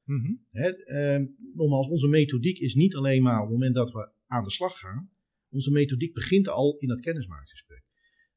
[0.50, 4.44] Hè, ehm, nogmaals, onze methodiek is niet alleen maar op het moment dat we aan
[4.44, 5.10] de slag gaan.
[5.50, 7.82] Onze methodiek begint al in dat kennismakingsgesprek.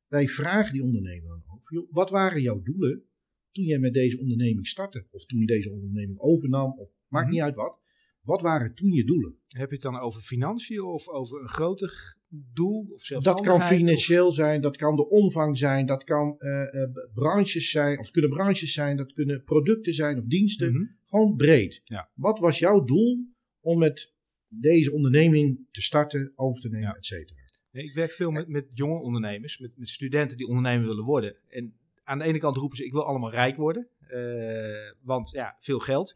[0.07, 3.03] Wij vragen die ondernemer dan ook, wat waren jouw doelen
[3.51, 5.07] toen jij met deze onderneming startte?
[5.11, 7.33] Of toen je deze onderneming overnam, of maakt Mhm.
[7.33, 7.79] niet uit wat.
[8.21, 9.35] Wat waren toen je doelen?
[9.47, 12.17] Heb je het dan over financiën of over een groter
[12.53, 12.87] doel?
[12.93, 16.89] Of Dat kan of- financieel zijn, dat kan de omvang zijn, dat kan eh, eh,
[17.13, 20.73] branches zijn, of kunnen branches zijn, dat kunnen producten zijn of diensten.
[20.73, 20.83] Mhm.
[21.05, 21.81] Gewoon breed.
[21.83, 22.09] Ja.
[22.13, 23.25] Wat was jouw doel
[23.59, 24.13] om met
[24.47, 26.95] deze onderneming te starten, over te nemen, Ja.
[26.95, 27.39] et cetera?
[27.71, 31.37] Nee, Ik werk veel met, met jonge ondernemers, met, met studenten die ondernemer willen worden.
[31.47, 35.55] En aan de ene kant roepen ze, ik wil allemaal rijk worden, eh, want ja,
[35.59, 36.13] veel geld.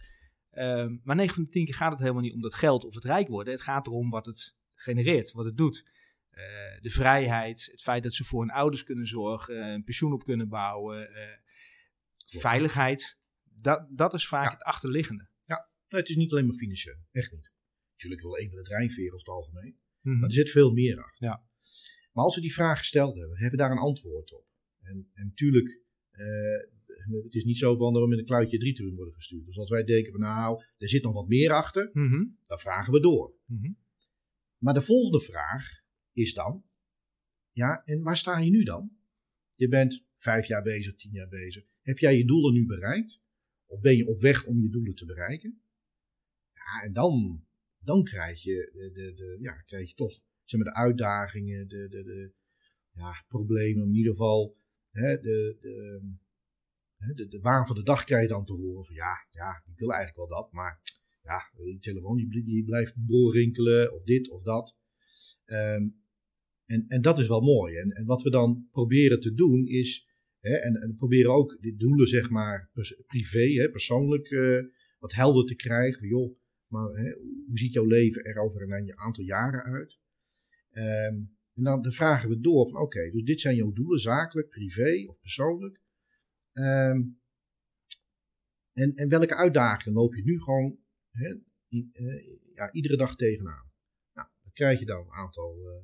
[0.53, 2.95] Ehm, maar 9 van de 10 keer gaat het helemaal niet om dat geld of
[2.95, 3.53] het rijk worden.
[3.53, 5.91] Het gaat erom wat het genereert, wat het doet.
[6.29, 6.43] Eh,
[6.81, 10.49] de vrijheid, het feit dat ze voor hun ouders kunnen zorgen, een pensioen op kunnen
[10.49, 11.37] bouwen, eh,
[12.25, 13.17] veiligheid.
[13.43, 14.51] Dat, dat is vaak Ja.
[14.51, 15.27] het achterliggende.
[15.45, 17.51] Nou, het is niet alleen maar financieel, echt niet.
[17.91, 20.19] Natuurlijk wel even de drijfveer over het algemeen, Mhm.
[20.19, 21.27] maar er zit veel meer achter.
[21.27, 21.43] Ja.
[22.11, 24.45] Maar als we die vraag gesteld hebben, hebben we daar een antwoord op.
[24.81, 26.25] En, en natuurlijk, eh,
[27.09, 29.45] het is niet zo van dat we met een kluitje drie worden gestuurd.
[29.45, 32.25] Dus als wij denken van nou, er zit nog wat meer achter, Mhm.
[32.43, 33.33] dan vragen we door.
[33.45, 33.71] Mhm.
[34.57, 36.63] Maar de volgende vraag is dan,
[37.51, 38.91] ja, en waar sta je nu dan?
[39.55, 41.63] Je bent vijf jaar bezig, tien jaar bezig.
[41.81, 43.21] Heb jij je doelen nu bereikt?
[43.65, 45.61] Of ben je op weg om je doelen te bereiken?
[46.53, 47.45] Ja, en dan,
[47.79, 51.87] dan krijg je, de, de, de, ja, krijg je toch zeg maar, de uitdagingen, de,
[51.87, 52.33] de, de
[52.91, 54.57] ja, problemen, in ieder geval
[54.91, 56.01] hè, de, de,
[57.15, 59.79] de, de waan van de dag krijg je dan te horen van ja, ja, ik
[59.79, 60.81] wil eigenlijk wel dat, maar
[61.23, 64.77] ja, die telefoon die, die blijft doorrinkelen of dit of dat.
[65.45, 65.87] Ehm,
[66.65, 67.75] en, en dat is wel mooi.
[67.75, 70.07] En, en wat we dan proberen te doen is,
[70.39, 72.71] hè, en, en proberen ook die doelen zeg maar
[73.07, 74.59] privé, hè, persoonlijk eh,
[74.99, 76.07] wat helder te krijgen.
[76.07, 76.37] Joh,
[76.67, 77.11] maar hè,
[77.47, 79.99] hoe ziet jouw leven er over een aantal jaren uit?
[80.71, 81.15] Ehm,
[81.53, 85.05] en dan, dan vragen we door van oké, dus dit zijn jouw doelen, zakelijk, privé
[85.07, 85.81] of persoonlijk.
[86.53, 87.01] Ehm,
[88.73, 90.77] en, en welke uitdagingen loop je nu gewoon
[91.11, 91.33] hè,
[91.69, 93.71] i- eh, ja, iedere dag tegenaan?
[94.13, 95.83] Nou, dan krijg je dan een aantal eh,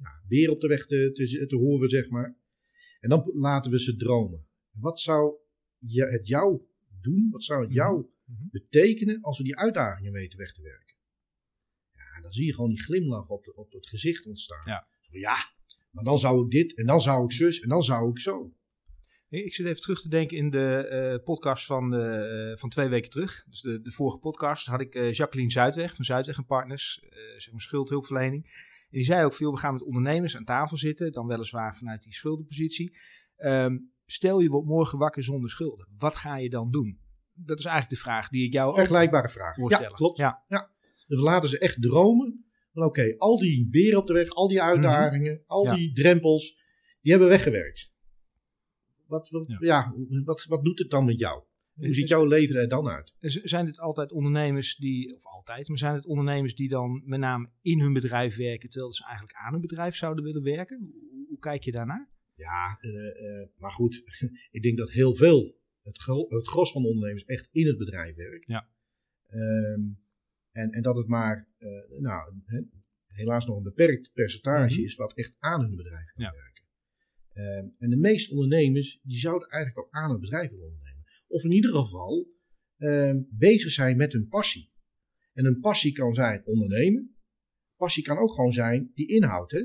[0.00, 2.36] ja, beren op de weg te, te, te horen, zeg maar.
[3.00, 4.46] En dan laten we ze dromen.
[4.70, 5.34] Wat zou
[5.78, 6.62] je, het jou
[7.00, 7.28] doen?
[7.30, 8.48] Wat zou het jou Mhm.
[8.50, 10.96] betekenen als we die uitdagingen weten weg te werken?
[11.92, 14.62] Ja, dan zie je gewoon die glimlach op, de, op het gezicht ontstaan.
[14.64, 14.88] Ja.
[15.10, 15.36] Ja,
[15.90, 18.56] maar dan zou ik dit en dan zou ik zus en dan zou ik zo.
[19.42, 23.10] Ik zit even terug te denken in de eh, podcast van, eh, van twee weken
[23.10, 23.44] terug.
[23.48, 27.18] Dus de, de vorige podcast had ik eh, Jacqueline Zuidweg van Zuidweg en Partners, eh,
[27.36, 28.44] zeg maar schuldhulpverlening.
[28.44, 32.02] En die zei ook veel, we gaan met ondernemers aan tafel zitten, dan weliswaar vanuit
[32.02, 32.96] die schuldenpositie.
[33.36, 37.00] Ehm, stel je wordt morgen wakker zonder schulden, wat ga je dan doen?
[37.32, 39.56] Dat is eigenlijk de vraag die ik jou Vergelijkbare vraag.
[39.56, 39.92] Ja, stellen.
[39.94, 40.18] klopt.
[40.18, 40.44] Ja.
[41.06, 42.44] Dus we laten ze echt dromen.
[42.72, 45.74] Oké, al die beren op de weg, al die uitdagingen, al Ja.
[45.74, 46.58] die drempels,
[47.00, 47.93] die hebben we weggewerkt.
[49.14, 49.56] Wat, wat, Ja.
[49.60, 49.94] ja.
[50.24, 51.42] wat, wat doet het dan met jou?
[51.74, 53.14] Hoe ziet jouw leven er dan uit?
[53.20, 57.50] Zijn het altijd ondernemers die, of altijd, maar zijn het ondernemers die dan met name
[57.60, 60.92] in hun bedrijf werken, terwijl ze eigenlijk aan een bedrijf zouden willen werken?
[61.28, 62.10] Hoe, kijk je daarnaar?
[62.34, 62.90] Ja, eh,
[63.40, 64.02] eh, maar goed,
[64.56, 67.78] ik denk dat heel veel, het, gro- het gros van de ondernemers echt in het
[67.78, 68.46] bedrijf werkt.
[68.46, 68.68] Ja.
[69.26, 69.80] Ehm,
[70.50, 72.32] en, en dat het maar, eh, nou,
[73.06, 74.84] helaas nog een beperkt percentage Mhm.
[74.84, 76.32] is wat echt aan hun bedrijf kan Ja.
[76.32, 76.53] werken.
[77.34, 81.04] Ehm, en de meeste ondernemers, die zouden eigenlijk ook aan het bedrijf willen ondernemen.
[81.26, 82.32] Of in ieder geval
[82.76, 84.72] ehm, bezig zijn met hun passie.
[85.32, 87.16] En een passie kan zijn ondernemen.
[87.76, 89.64] Passie kan ook gewoon zijn die inhoud, hè.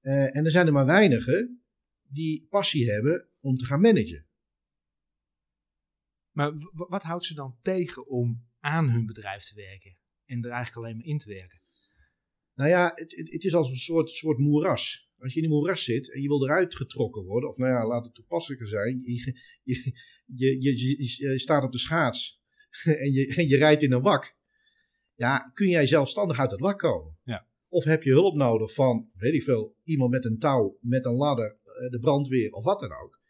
[0.00, 1.64] Eh, en er zijn er maar weinigen
[2.02, 4.26] die passie hebben om te gaan managen.
[6.30, 10.76] Maar wat houdt ze dan tegen om aan hun bedrijf te werken en er eigenlijk
[10.76, 11.58] alleen maar in te werken?
[12.54, 15.12] Nou ja, het, het, het is als een soort, soort moeras.
[15.24, 17.86] Als je in een moeras zit en je wil eruit getrokken worden, of nou ja,
[17.86, 19.92] laat het toepasselijker zijn, je,
[20.24, 22.42] je, je, staat op de schaats
[23.04, 24.36] en je, en je rijdt in een wak.
[25.14, 27.18] Ja, kun jij zelfstandig uit het wak komen?
[27.22, 27.48] Ja.
[27.68, 31.14] Of heb je hulp nodig van, weet ik veel, iemand met een touw, met een
[31.14, 33.20] ladder, eh, de brandweer of wat dan ook.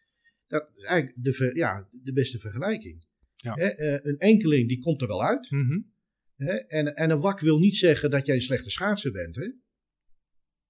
[0.47, 3.07] Dat is eigenlijk de, ver- ja, de beste vergelijking.
[3.35, 3.55] Ja.
[3.55, 5.49] Eh, een enkeling die komt er wel uit.
[6.37, 6.53] Hè?
[6.53, 9.37] En, en een wak wil niet zeggen dat jij een slechte schaatser bent.
[9.37, 9.49] Hè?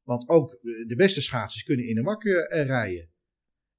[0.05, 0.51] Want ook
[0.87, 3.11] de beste schaatsers kunnen in een wak eh, rijden.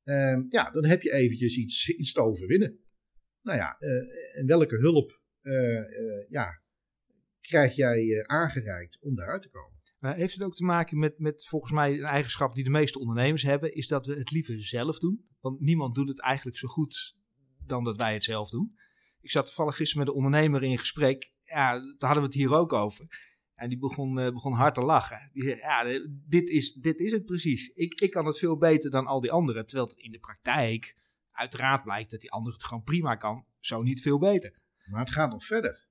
[0.04, 2.80] Ehm, ja, dan heb je eventjes iets, iets te overwinnen.
[3.42, 6.62] Nou ja, eh, en welke hulp eh, ja,
[7.42, 9.74] krijg jij aangereikt om daaruit te komen?
[10.00, 13.44] Heeft het ook te maken met, met volgens mij een eigenschap die de meeste ondernemers
[13.44, 15.28] hebben, is dat we het liever zelf doen.
[15.40, 17.16] Want niemand doet het eigenlijk zo goed
[17.66, 18.76] dan dat wij het zelf doen.
[19.22, 21.34] Ik zat toevallig gisteren met een ondernemer in gesprek.
[21.44, 23.08] Ja, daar hadden we het hier ook over.
[23.56, 25.30] En die begon, eh, begon hard te lachen.
[25.34, 27.68] Die zei, ja, dit is, dit is het precies.
[27.70, 29.65] Ik, ik kan het veel beter dan al die anderen.
[29.65, 30.96] Terwijl het in de praktijk
[31.32, 33.46] uiteraard blijkt dat die ander het gewoon prima kan.
[33.60, 34.60] Zo niet veel beter.
[34.89, 35.88] Maar het gaat nog verder.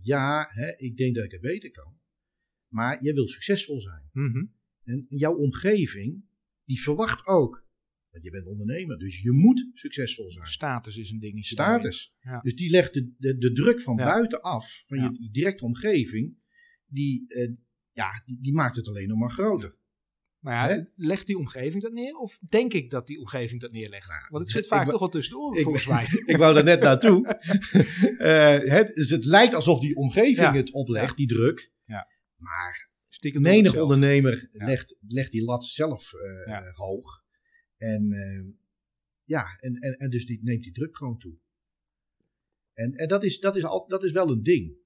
[0.00, 1.98] Ja, hè, ik denk dat ik het beter kan.
[2.68, 4.08] Maar je wil succesvol zijn.
[4.12, 4.44] Mhm.
[4.84, 6.24] En jouw omgeving,
[6.64, 7.68] die verwacht ook.
[8.10, 10.46] Want je bent ondernemer, dus je moet succesvol zijn.
[10.46, 11.54] Status is een dingetje.
[11.54, 12.14] Status.
[12.20, 12.40] Ja.
[12.40, 14.04] Dus die legt de, de, de druk van Ja.
[14.04, 15.10] buiten af, van Ja.
[15.18, 16.38] je directe omgeving,
[16.90, 17.50] die, eh,
[17.92, 19.78] ja, die, die maakt het alleen nog maar groter.
[20.38, 22.14] Maar ja, legt die omgeving dat neer?
[22.14, 24.28] Of denk ik dat die omgeving dat neerlegt?
[24.28, 26.06] Want het zit vaak toch wel tussen de oren, volgens mij.
[26.26, 27.26] Ik wou daar net naartoe.
[28.18, 30.52] Eh, het, dus het lijkt alsof die omgeving Ja.
[30.54, 31.72] het oplegt, die druk.
[31.84, 32.08] Ja.
[32.36, 37.24] Maar Stiekem menig ondernemer legt, legt die lat zelf eh, hoog.
[37.76, 38.08] En
[39.24, 41.38] ja, en, en, en dus die neemt die druk gewoon toe.
[42.72, 44.76] En, en dat, is, dat, is al, dat is wel een ding.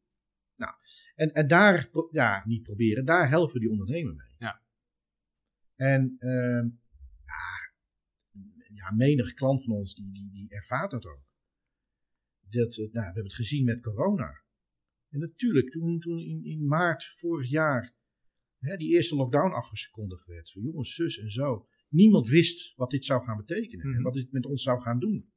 [0.64, 0.76] Nou,
[1.14, 4.34] en, en daar, ja, niet proberen, daar helpen we die ondernemer mee.
[4.38, 4.62] Ja.
[5.76, 6.68] En ehm,
[8.74, 11.22] ja, menig klant van ons die, die, die ervaart dat ook.
[12.48, 14.42] Dat, nou, we hebben het gezien met corona.
[15.08, 17.96] En natuurlijk, toen, toen in, in maart vorig jaar
[18.58, 20.50] hè, die eerste lockdown afgekondigd werd.
[20.50, 21.68] Van jongens, zus en zo.
[21.88, 23.84] Niemand wist wat dit zou gaan betekenen.
[23.84, 24.02] En Mhm.
[24.02, 25.32] wat dit met ons zou gaan doen.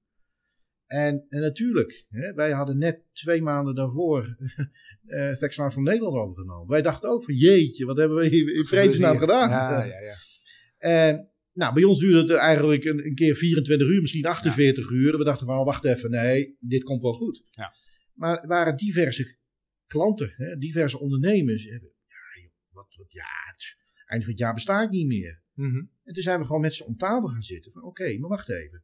[0.88, 4.36] En, en natuurlijk, hè, wij hadden net twee maanden daarvoor
[5.40, 6.68] Vexnaars van Nederland overgenomen.
[6.68, 9.50] Wij dachten ook van jeetje, wat hebben we hier in vredesnaam gedaan?
[9.50, 10.14] Ja, ja, ja.
[10.78, 15.18] En nou, bij ons duurde het eigenlijk een, een keer 24 uur, misschien 48 uur.
[15.18, 17.44] We dachten van, oh, wacht even, nee, dit komt wel goed.
[17.50, 17.74] Ja.
[18.14, 19.38] Maar er waren diverse
[19.86, 21.64] klanten, hè, diverse ondernemers.
[21.64, 21.80] Ja,
[22.42, 25.42] joh, wat, wat, ja, het, eind van het jaar besta ik niet meer.
[25.54, 25.78] Mhm.
[26.04, 27.72] En toen zijn we gewoon met ze om tafel gaan zitten.
[27.72, 28.84] Van oké, maar wacht even.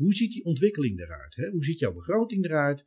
[0.00, 1.34] Hoe ziet die ontwikkeling eruit?
[1.34, 1.50] Hè?
[1.50, 2.86] Hoe ziet jouw begroting eruit?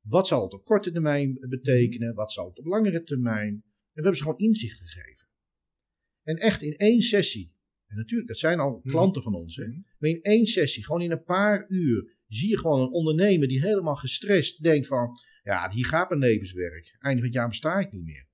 [0.00, 2.14] Wat zal het op korte termijn betekenen?
[2.14, 3.48] Wat zal het op langere termijn?
[3.48, 5.28] En we hebben ze gewoon inzicht gegeven.
[6.22, 7.54] En echt in één sessie.
[7.86, 9.56] En natuurlijk, dat zijn al klanten van ons.
[9.56, 9.66] Hè?
[9.66, 9.80] Mhm.
[9.98, 13.60] Maar in één sessie, gewoon in een paar uur, zie je gewoon een ondernemer die
[13.60, 16.96] helemaal gestrest denkt van, ja, hier gaat mijn levenswerk.
[16.98, 18.28] Einde van het jaar besta ik niet meer.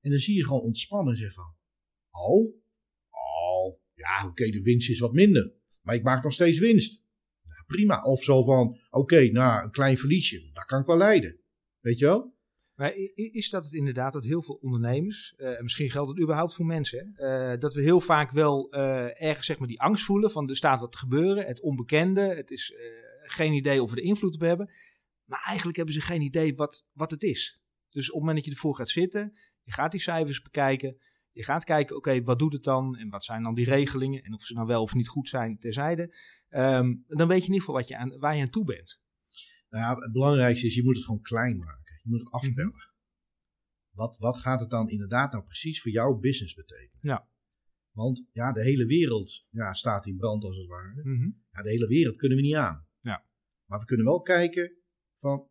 [0.00, 1.54] En dan zie je gewoon ontspannen en zeggen van,
[2.10, 2.54] oh,
[3.10, 5.52] oh, ja, oké, de winst is wat minder.
[5.80, 7.00] Maar ik maak nog steeds winst.
[7.72, 8.02] Prima.
[8.02, 11.40] Of zo van, oké, nou, een klein verliesje, daar kan ik wel leiden.
[11.80, 12.34] Weet je wel?
[12.74, 16.66] Maar is dat het inderdaad dat heel veel ondernemers, en misschien geldt het überhaupt voor
[16.66, 20.48] mensen, eh, dat we heel vaak wel eh, ergens zeg maar die angst voelen van
[20.48, 22.74] er staat wat te gebeuren, het onbekende, het is
[23.22, 24.70] geen idee of we er invloed op hebben.
[25.24, 27.60] Maar eigenlijk hebben ze geen idee wat, wat het is.
[27.88, 30.96] Dus op het moment dat je ervoor gaat zitten, je gaat die cijfers bekijken,
[31.30, 34.34] je gaat kijken, oké, wat doet het dan en wat zijn dan die regelingen en
[34.34, 36.14] of ze nou wel of niet goed zijn terzijde.
[36.52, 39.02] Ehm, dan weet je in ieder geval wat je aan, waar je aan toe bent.
[39.68, 42.00] Nou ja, het belangrijkste is, je moet het gewoon klein maken.
[42.02, 42.90] Je moet het afpellen.
[43.90, 46.98] Wat, wat gaat het dan inderdaad nou precies voor jouw business betekenen?
[47.00, 47.30] Ja.
[47.90, 51.00] Want ja, de hele wereld ja, staat in brand als het ware.
[51.02, 51.30] Mhm.
[51.50, 52.86] Ja, de hele wereld kunnen we niet aan.
[53.00, 53.26] Ja.
[53.68, 54.76] Maar we kunnen wel kijken
[55.16, 55.48] van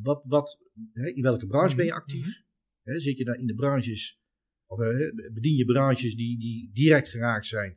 [0.00, 0.60] wat, wat,
[0.92, 2.42] hè, in welke branche ben je Mhm, actief?
[2.82, 4.20] Hè, zit je daar in de branches,
[4.66, 7.76] of eh, bedien je branches die, die direct geraakt zijn?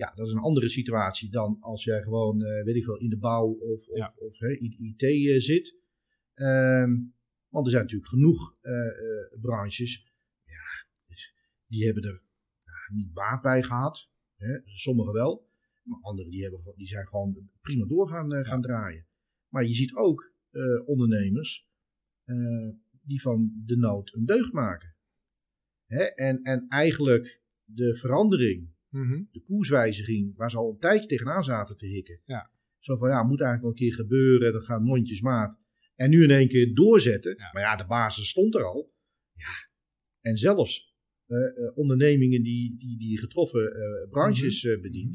[0.00, 3.08] Ja, dat is een andere situatie dan als jij gewoon, eh, weet ik veel, in
[3.08, 4.14] de bouw of, of, Ja.
[4.18, 5.78] of IT eh, zit.
[6.34, 6.90] Ehm,
[7.48, 10.12] want er zijn natuurlijk genoeg eh, branches,
[10.44, 10.86] ja,
[11.66, 12.22] die hebben er
[12.58, 14.10] ja, niet baat bij gehad.
[14.36, 15.48] Hè, sommigen wel.
[15.82, 19.06] Maar anderen die, hebben, die zijn gewoon prima door gaan, gaan draaien.
[19.48, 20.34] Maar je ziet ook
[20.84, 21.68] ondernemers
[23.02, 24.96] die van de nood een deugd maken.
[25.86, 26.02] Hè?
[26.02, 29.22] En, en eigenlijk de verandering, Mhm.
[29.30, 32.20] de koerswijziging, waar ze al een tijdje tegenaan zaten te hikken.
[32.24, 32.50] Ja.
[32.78, 35.58] Zo van ja, moet eigenlijk wel een keer gebeuren, dat gaat mondjesmaat.
[35.94, 37.34] En nu in één keer doorzetten.
[37.38, 37.50] Ja.
[37.52, 38.94] Maar ja, de basis stond er al.
[39.32, 39.68] Ja.
[40.20, 45.14] En zelfs eh, eh, ondernemingen die, die, die getroffen eh, branches eh, bedient,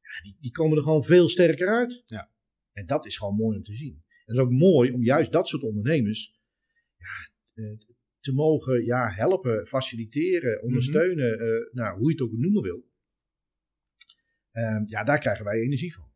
[0.00, 2.02] ja, die, die komen er gewoon veel sterker uit.
[2.06, 2.30] Ja.
[2.72, 4.02] En dat is gewoon mooi om te zien.
[4.08, 6.40] En het is ook mooi om juist dat soort ondernemers
[6.96, 7.30] ja,
[8.24, 12.92] te mogen ja, helpen, faciliteren, ondersteunen, eh, nou, hoe je het ook noemen wil.
[14.54, 16.12] Ehm, ja, daar krijgen wij energie van.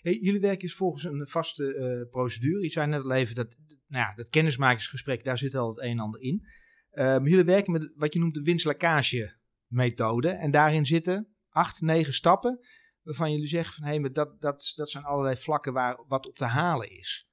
[0.00, 2.62] Hey, jullie werken is volgens een vaste eh, procedure.
[2.62, 5.90] Je zei net al even dat, nou ja, dat kennismakingsgesprek, daar zit al het een
[5.90, 6.46] en ander in.
[6.90, 10.28] Eh, maar jullie werken met wat je noemt de winstlakkage methode.
[10.28, 12.60] En daarin zitten acht, negen stappen
[13.02, 16.36] waarvan jullie zeggen van hé, hey, dat, dat, dat zijn allerlei vlakken waar wat op
[16.36, 17.28] te halen is.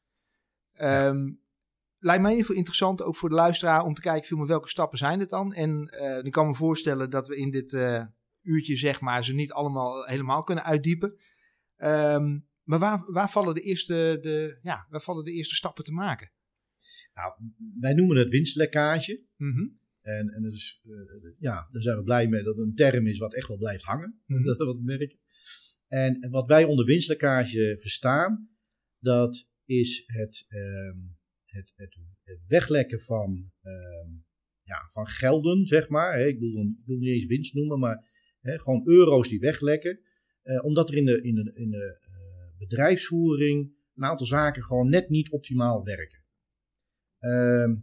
[0.73, 1.28] Ehm,
[1.99, 4.69] Lijkt mij in ieder geval interessant, ook voor de luisteraar, om te kijken veel, welke
[4.69, 5.54] stappen zijn het dan?
[5.54, 8.04] En eh, ik kan me voorstellen dat we in dit eh,
[8.45, 11.15] uurtje zeg maar ze niet allemaal helemaal kunnen uitdiepen.
[11.75, 15.93] Ehm, maar waar, waar, vallen de eerste, de, ja, waar vallen de eerste stappen te
[15.93, 16.31] maken?
[17.13, 17.34] Nou,
[17.79, 19.23] wij noemen het winstlekkage.
[19.36, 19.67] Mhm.
[20.01, 23.08] En, en dat is, eh, ja, daar zijn we blij mee dat het een term
[23.08, 24.21] is wat echt wel blijft hangen.
[24.25, 24.43] Mhm.
[24.47, 25.19] Dat we wat merken.
[25.88, 28.49] En, en wat wij onder winstlekkage verstaan,
[28.99, 30.97] dat is het, ehm,
[31.45, 34.10] het, het, het weglekken van, ehm,
[34.63, 36.19] ja, van gelden, zeg maar.
[36.19, 38.14] Ik, bedoel, ik wil niet eens winst noemen, maar
[38.45, 39.99] hè, gewoon euro's die weglekken.
[40.41, 44.89] Eh, omdat er in de, in de, in de eh, bedrijfsvoering een aantal zaken gewoon
[44.89, 46.19] net niet optimaal werken.
[47.19, 47.75] Ehm,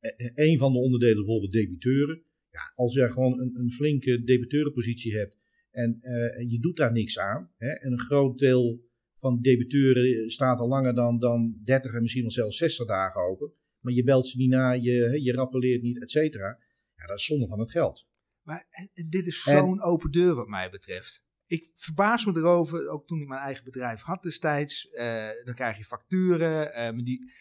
[0.00, 2.22] e- een van de onderdelen bijvoorbeeld debiteuren.
[2.50, 5.38] Ja, als je gewoon een, een flinke debiteurenpositie hebt
[5.70, 7.50] en, eh, en je doet daar niks aan.
[7.56, 12.00] Hè, en een groot deel van de debiteuren staat al langer dan, dan 30 en
[12.00, 13.52] misschien wel zelfs 60 dagen open.
[13.80, 16.58] Maar je belt ze niet na, je, je rappeleert niet, et cetera.
[16.96, 18.07] Ja, dat is zonde van het geld.
[18.48, 21.24] Maar en- en dit is zo'n open deur wat mij betreft.
[21.46, 24.88] Ik verbaas me erover, ook toen ik mijn eigen bedrijf had destijds.
[24.90, 26.72] eh, dan krijg je facturen.
[26.74, 27.32] eh, die,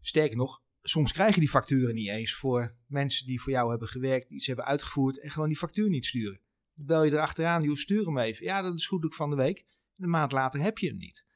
[0.00, 3.88] sterker nog, soms krijg je die facturen niet eens voor mensen die voor jou hebben
[3.88, 6.40] gewerkt, iets hebben uitgevoerd en gewoon die factuur niet sturen.
[6.74, 8.44] Dan bel je erachteraan, joh, stuur hem even.
[8.44, 9.66] Ja, dat is goed ook van de week.
[9.96, 11.26] een maand later heb je hem niet.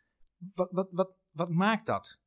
[0.54, 2.20] Wat, wat, wat, wat maakt dat?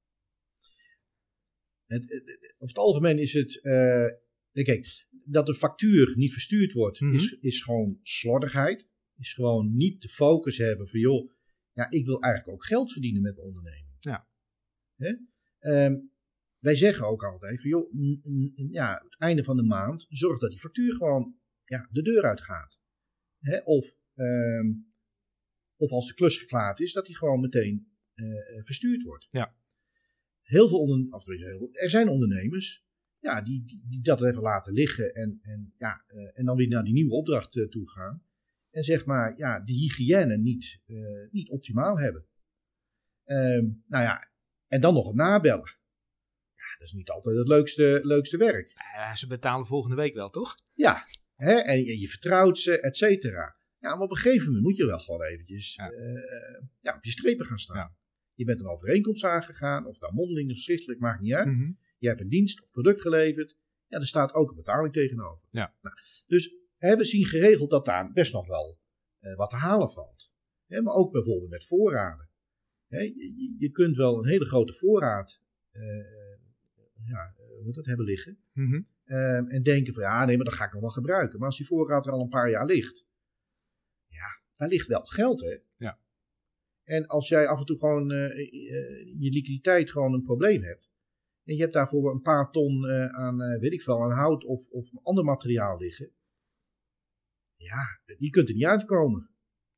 [1.86, 2.24] Het, het,
[2.58, 3.62] over het algemeen is het.
[3.62, 4.06] eh,
[4.52, 7.16] kijk, dat de factuur niet verstuurd wordt, Mhm.
[7.16, 8.88] is, is gewoon slordigheid.
[9.18, 11.32] Is gewoon niet de focus hebben van, joh,
[11.74, 13.96] ja, ik wil eigenlijk ook geld verdienen met mijn onderneming.
[14.00, 14.28] Ja.
[14.96, 15.14] Hè?
[15.60, 15.96] Ehm,
[16.60, 17.94] wij zeggen ook altijd van, joh,
[18.72, 22.42] ja, het einde van de maand, zorg dat die factuur gewoon ja, de deur uit
[22.42, 22.80] gaat.
[23.40, 23.58] Hè?
[23.64, 24.68] Of, ehm,
[25.76, 28.26] of als de klus geklaard is, dat die gewoon meteen eh,
[28.58, 29.28] eh, verstuurd wordt.
[29.30, 29.56] Ja.
[30.42, 32.86] Heel veel onder, of tenminste, heel, er zijn ondernemers
[33.20, 36.68] ja, die, die, die dat even laten liggen en, en, ja, eh, en dan weer
[36.68, 38.24] naar die nieuwe opdracht eh, toe gaan.
[38.72, 42.26] En zeg maar, ja, de hygiëne niet, eh, niet optimaal hebben.
[43.24, 44.32] Ehm, nou ja,
[44.68, 45.78] en dan nog het nabellen.
[46.56, 48.72] Ja, dat is niet altijd het leukste, leukste werk.
[48.96, 50.56] Eh, ze betalen volgende week wel, toch?
[50.74, 51.04] Ja,
[51.36, 51.54] hè?
[51.54, 53.58] en je, je vertrouwt ze, et cetera.
[53.80, 55.92] Ja, maar op een gegeven moment moet je wel gewoon eventjes Ja.
[56.80, 57.78] ja, op je strepen gaan staan.
[57.78, 57.96] Ja.
[58.34, 61.48] Je bent een overeenkomst aangegaan, of nou mondeling of schriftelijk, maakt niet uit.
[61.48, 61.72] Mhm.
[62.00, 63.58] Je hebt een dienst of product geleverd.
[63.88, 65.48] Ja, er staat ook een betaling tegenover.
[65.52, 65.76] Ja.
[65.82, 65.96] Nou,
[66.28, 68.80] dus hè, we zien geregeld dat daar best nog wel
[69.20, 70.32] eh, wat te halen valt.
[70.66, 72.30] Hè, maar ook bijvoorbeeld met voorraden.
[72.88, 75.42] Hè, je, je- kunt wel een hele grote voorraad
[75.72, 75.82] eh,
[77.06, 78.44] ja, eh, moet dat, hebben liggen.
[78.54, 78.82] Mhm.
[79.04, 81.38] Ehm, en denken van ja, nee, maar dat ga ik nog wel gebruiken.
[81.40, 83.08] Maar als die voorraad er al een paar jaar ligt,
[84.08, 85.58] ja, daar ligt wel geld, hè?
[85.76, 86.00] Ja.
[86.84, 88.40] En als jij af en toe gewoon eh, eh,
[89.20, 90.89] je liquiditeit gewoon een probleem hebt.
[91.50, 94.46] En je hebt daarvoor een paar ton eh, aan, eh, weet ik veel, aan hout
[94.46, 96.12] of, of ander materiaal liggen.
[97.56, 97.84] Ja,
[98.18, 99.30] je kunt er niet uitkomen.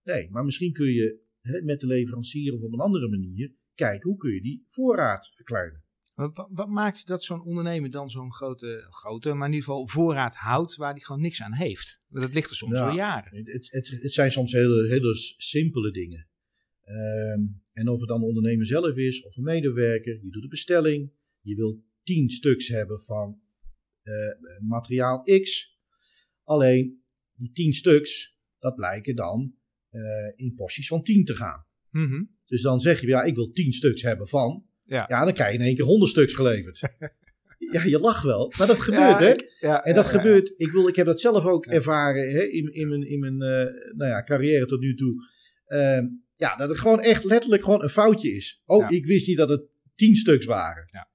[0.04, 4.10] Nee, maar misschien kun je hè, met de leverancier of op een andere manier kijken
[4.10, 5.84] hoe kun je die voorraad verkleinen.
[6.14, 10.36] Wat, wat- maakt dat zo'n ondernemer dan zo'n grote, grote, maar in ieder geval voorraad
[10.36, 12.02] houdt waar hij gewoon niks aan heeft?
[12.08, 13.36] Want Dat ligt er soms al jaren.
[13.38, 16.28] Het, het, het, zijn soms hele, hele simpele dingen.
[16.82, 17.42] Ehm,
[17.74, 21.12] en of het dan een ondernemer zelf is of een medewerker, je doet een bestelling,
[21.42, 23.40] je wilt 10 stuks hebben van
[24.02, 24.14] eh,
[24.68, 25.78] materiaal X.
[26.44, 29.54] Alleen die 10 stuks, dat blijken dan
[29.90, 30.02] eh,
[30.36, 31.66] in porties van 10 te gaan.
[31.90, 32.24] Mhm.
[32.46, 34.66] Dus dan zeg je, ja, ik wil 10 stuks hebben van.
[34.84, 35.06] Ja.
[35.10, 36.80] Ja, dan krijg je in één keer 100 stuks geleverd.
[37.74, 39.32] ja, je lacht wel, maar dat gebeurt, Ja, hè?
[39.32, 42.74] ik- ja, En dat gebeurt, ik, wil, ik heb dat zelf ook ervaren hè, in,
[42.74, 45.28] in mijn, in mijn eh, nou ja, carrière tot nu toe.
[45.66, 48.62] Ehm, ja, dat het gewoon echt letterlijk gewoon een foutje is.
[48.66, 49.64] Oh, ik wist niet dat het
[49.96, 50.84] tien stuks waren.
[50.92, 51.10] Ja.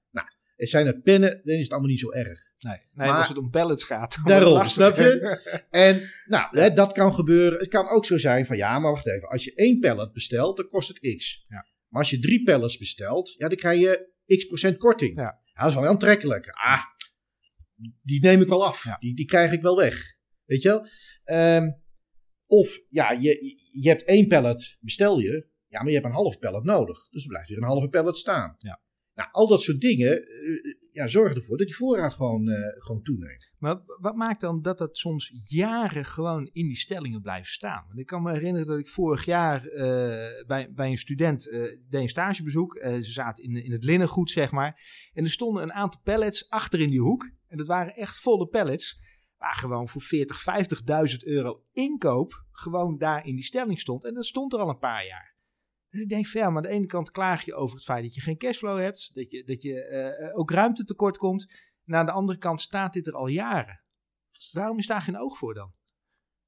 [0.57, 2.39] Zijn er pennen, dan is het allemaal niet zo erg.
[2.59, 4.17] Nee, nee Maar- als het om pallets gaat.
[4.25, 4.97] Daarom, snap
[5.69, 7.59] En nou, hè, dat kan gebeuren.
[7.59, 9.29] Het kan ook zo zijn van ja, maar wacht even.
[9.29, 11.45] Als je één pallet bestelt, dan kost het x.
[11.47, 11.65] Ja.
[11.87, 15.17] Maar als je drie pallets bestelt, ja, dan krijg je x procent korting.
[15.17, 15.41] Ja.
[15.53, 16.47] dat is wel aantrekkelijk.
[16.49, 16.83] Ah,
[18.01, 18.83] die neem ik wel af.
[18.83, 18.97] Ja.
[18.99, 20.15] Die, die krijg ik wel weg.
[20.45, 20.87] Weet je wel?
[21.23, 21.69] Ehm,
[22.45, 25.47] of ja, je, je hebt één pallet, bestel je.
[25.67, 27.09] Ja, maar je hebt een half pallet nodig.
[27.09, 28.55] Dus er blijft weer een halve pallet staan.
[28.57, 28.81] Ja.
[29.17, 33.01] Nou, al dat soort dingen eh, ja, zorgen ervoor dat die voorraad gewoon, eh, gewoon
[33.01, 33.51] toeneemt.
[33.57, 37.83] Maar wat maakt dan dat dat soms jaren gewoon in die stellingen blijft staan?
[37.87, 41.61] Want ik kan me herinneren dat ik vorig jaar eh, bij, bij een student eh,
[41.61, 42.79] deed een stagebezoek.
[42.83, 44.81] Ze zaten in, in het linnengoed, zeg maar.
[45.13, 47.31] En er stonden een aantal pallets achter in die hoek.
[47.47, 49.01] En dat waren echt volle pallets.
[49.37, 50.43] Waar gewoon voor 40,
[51.11, 54.05] 50.000 euro inkoop gewoon daar in die stelling stond.
[54.05, 55.36] En dat stond er al een paar jaar.
[55.97, 58.03] Dus ik denk van ja, maar aan de ene kant klaag je over het feit
[58.03, 59.15] dat je geen cashflow hebt.
[59.15, 61.51] Dat je, dat je eh, ook ruimte tekort komt.
[61.85, 63.83] En aan de andere kant staat dit er al jaren.
[64.51, 65.73] Waarom is daar geen oog voor dan?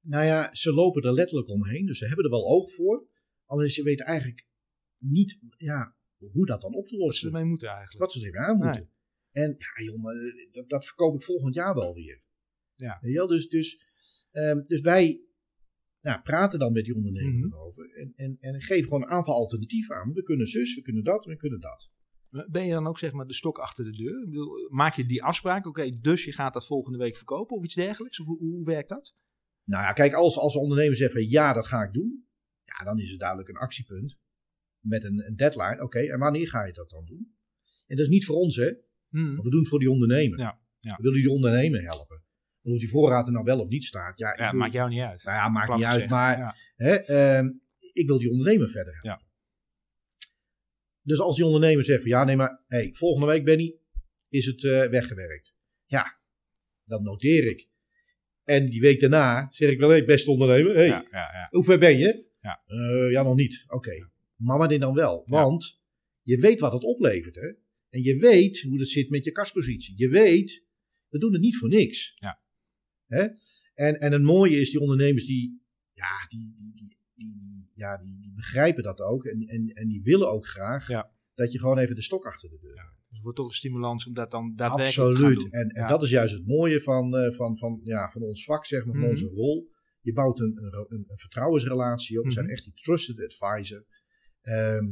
[0.00, 3.08] Nou ja, ze lopen er letterlijk omheen, dus ze hebben er wel oog voor.
[3.46, 4.46] Alleen ze weten eigenlijk
[4.98, 5.96] niet ja,
[6.32, 7.28] hoe dat dan op te Wat ze lossen.
[7.28, 7.98] ermee moeten eigenlijk.
[7.98, 8.90] Wat ze ermee aan moeten.
[9.30, 12.22] En ja, jongen, eh, dat, dat verkoop ik volgend jaar wel weer.
[12.74, 12.98] Ja.
[13.00, 13.26] Wel?
[13.26, 13.82] Dus, dus,
[14.30, 15.20] ehm, dus wij
[16.00, 17.52] nou, praten dan met die ondernemer Mhm.
[17.52, 17.90] erover.
[17.94, 20.12] En, en, en geven gewoon een aantal alternatieven aan.
[20.12, 21.92] We kunnen zus, we kunnen dat, we kunnen dat.
[22.50, 24.20] Ben je dan ook zeg maar de stok achter de deur?
[24.22, 25.66] Ik bedoel, maak je die afspraak?
[25.66, 28.20] Oké, dus je gaat dat volgende week verkopen of iets dergelijks?
[28.20, 29.16] Of hoe, hoe werkt dat?
[29.64, 32.28] Nou ja, kijk, als, als de ondernemer zegt van ja, dat ga ik doen.
[32.64, 34.18] Ja, dan is het duidelijk een actiepunt.
[34.80, 35.82] Met een, een deadline.
[35.82, 37.34] Oké, en wanneer ga je dat dan doen?
[37.86, 38.72] En dat is niet voor ons, hè.
[39.34, 40.38] Want we doen het voor die ondernemer.
[40.38, 40.96] Ja, ja.
[40.96, 42.24] We willen die ondernemer helpen.
[42.62, 44.18] Of die voorraad er nou wel of niet staat.
[44.18, 45.24] Ja, ik Ja, wil- maakt jou niet uit.
[45.24, 46.08] nou ja, maakt Plat niet uit.
[46.10, 46.56] Maar Ja.
[46.76, 47.48] hè, ehm,
[47.92, 49.10] ik wil die ondernemer verder helpen.
[49.10, 49.28] Ja.
[51.02, 53.76] Dus als die ondernemer zegt van ja, nee, maar hey, volgende week, Benny,
[54.28, 55.56] is het eh, weggewerkt.
[55.86, 56.18] Ja,
[56.84, 57.68] dat noteer ik.
[58.44, 61.46] En die week daarna zeg ik wel, hey, beste ondernemer, hey, Ja, ja, ja.
[61.50, 62.28] hoe ver ben je?
[62.40, 62.62] Ja.
[62.66, 63.64] Eh, ja, nog niet.
[63.68, 64.08] Oké.
[64.36, 65.22] Maar wanneer dan wel?
[65.26, 65.80] Want
[66.22, 67.48] je weet wat het oplevert, hè?
[67.90, 69.94] En je weet hoe het zit met je kaspositie.
[69.96, 70.66] Je weet,
[71.08, 72.14] we doen het niet voor niks.
[72.18, 72.40] Ja.
[73.10, 73.26] Hè?
[73.74, 78.18] En, en het mooie is, die ondernemers die, ja, die, die, die, die, ja, die,
[78.20, 79.24] die begrijpen dat ook.
[79.24, 81.10] En, en, en die willen ook graag Ja.
[81.34, 82.82] dat je gewoon even de stok achter de deur Ja.
[83.08, 85.38] Dus het wordt toch een stimulans om dat dan daadwerkelijk Absoluut.
[85.40, 85.60] te gaan doen.
[85.60, 85.86] En, en Ja.
[85.88, 88.92] dat is juist het mooie van, eh, van, van, ja, van ons vak, zeg maar,
[88.94, 89.10] van Mhm.
[89.10, 89.70] onze rol.
[90.00, 90.56] Je bouwt een,
[90.88, 92.24] een, vertrouwensrelatie op.
[92.24, 92.54] We zijn Mhm.
[92.54, 93.86] echt die trusted advisor.
[94.40, 94.84] Ehm,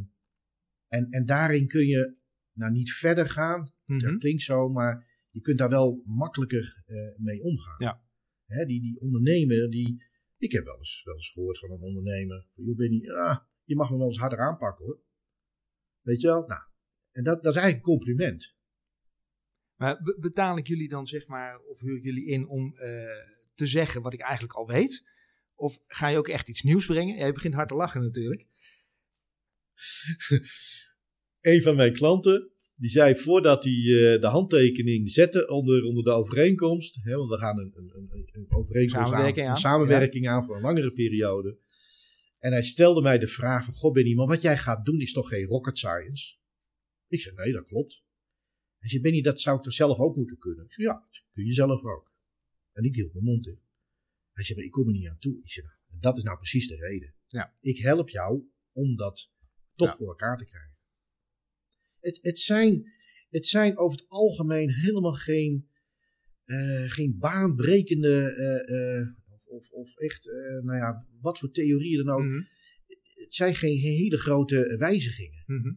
[0.88, 2.16] en, en daarin kun je
[2.52, 3.72] nou niet verder gaan.
[3.84, 3.98] Mhm.
[3.98, 7.76] Dat klinkt zo, maar je kunt daar wel makkelijker eh, mee omgaan.
[7.78, 8.02] Ja.
[8.48, 10.02] Hè, die, die ondernemer, die,
[10.38, 12.46] ik heb wel eens, wel eens gehoord van een ondernemer.
[12.54, 13.00] Joh Benny,
[13.64, 15.00] je mag me wel eens harder aanpakken hoor.
[16.00, 16.46] Weet je wel?
[16.46, 16.62] Nou,
[17.12, 18.56] en dat, dat is eigenlijk een compliment.
[19.76, 22.88] Maar be- betaal ik jullie dan zeg maar, of huur ik jullie in om eh,
[23.54, 25.08] te zeggen wat ik eigenlijk al weet?
[25.54, 27.16] Of ga je ook echt iets nieuws brengen?
[27.16, 28.46] Jij begint hard te lachen natuurlijk.
[31.40, 36.10] een van mijn klanten, die zei voordat hij eh, de handtekening zette onder, onder de
[36.10, 40.28] overeenkomst, hè, want we gaan een, een, een, een overeenkomst Samenwerking aan, aan, een samenwerking
[40.28, 41.58] aan voor een langere periode.
[42.38, 45.12] En hij stelde mij de vraag van, goh Benny, maar wat jij gaat doen is
[45.12, 46.36] toch geen rocket science?
[47.06, 48.02] Ik zei, nee, dat klopt.
[48.78, 50.64] Hij zei, Benny, dat zou ik toch zelf ook moeten kunnen?
[50.64, 52.12] Ik zei, ja, dat kun je zelf ook.
[52.72, 53.60] En ik hield mijn mond in.
[54.32, 55.40] Hij zei, maar ik kom er niet aan toe.
[55.42, 57.14] Ik zei, nou, dat is nou precies de reden.
[57.26, 57.56] Ja.
[57.60, 59.32] Ik help jou om dat
[59.74, 59.94] toch Ja.
[59.94, 60.77] voor elkaar te krijgen.
[62.00, 62.92] Het, het, zijn,
[63.30, 65.68] het zijn over het algemeen helemaal geen,
[66.44, 70.30] eh, geen baanbrekende, eh, eh, of, of, of echt,
[70.62, 72.24] nou ja, wat voor theorieën dan ook.
[72.24, 72.42] Mhm.
[73.14, 75.44] Het zijn geen hele grote wijzigingen.
[75.46, 75.72] Mhm.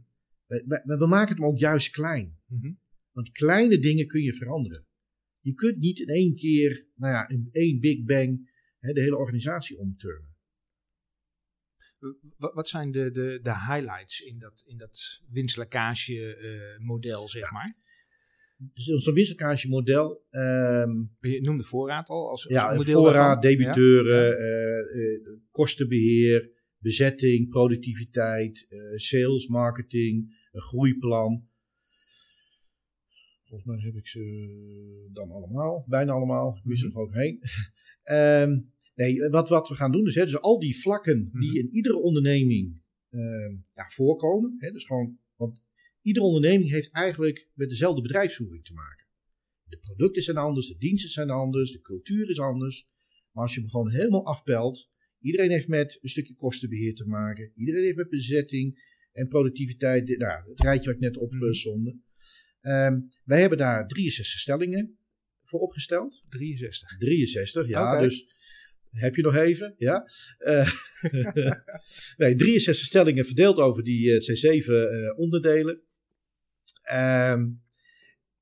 [0.46, 2.40] We, we, we maken het ook juist klein.
[2.48, 2.74] Mhm.
[3.12, 4.86] Want kleine dingen kun je veranderen.
[5.40, 9.18] Je kunt niet in één keer, nou ja, in één big bang, hè, de hele
[9.18, 10.31] organisatie omturnen.
[12.38, 17.76] Wat, zijn de, de, de highlights in dat, in dat winstlekkage eh, model, zeg maar?
[18.74, 23.58] Dus zo'n winstlekkage model, ehm, Je noemde voorraad al als, als ja, onderdeel voorraad, daarvan.
[23.58, 31.50] debiteuren, eh, eh, kostenbeheer, bezetting, productiviteit, sales, marketing, een groeiplan.
[33.44, 36.56] Volgens mij heb ik ze dan allemaal, bijna allemaal.
[36.58, 37.00] Ik wist er Mhm.
[37.00, 37.40] ook heen.
[38.04, 38.60] Ehm,
[38.96, 41.58] nee, wat, wat we gaan doen is, hè, dus al die vlakken die Mhm.
[41.58, 42.80] in iedere onderneming
[43.10, 44.56] ehm, ja, voorkomen.
[44.58, 45.62] Hè, dus gewoon, want
[46.02, 49.06] iedere onderneming heeft eigenlijk met dezelfde bedrijfsvoering te maken.
[49.64, 52.88] De producten zijn anders, de diensten zijn anders, de cultuur is anders.
[53.32, 54.90] Maar als je hem gewoon helemaal afpelt,
[55.20, 57.52] iedereen heeft met een stukje kostenbeheer te maken.
[57.56, 60.18] Iedereen heeft met bezetting en productiviteit.
[60.18, 61.44] Nou, het rijtje wat ik net Mhm.
[61.44, 61.98] opzonde.
[62.62, 64.98] Ehm wij hebben daar 63 stellingen
[65.44, 66.22] voor opgesteld.
[66.26, 66.98] 63.
[66.98, 68.26] 63, ja, dus
[68.92, 70.06] heb je nog even, ja.
[70.38, 70.72] Eh,
[72.18, 75.82] nee, 63 stellingen verdeeld over die, eh, het zijn zeven eh, onderdelen.
[76.82, 77.50] Ehm,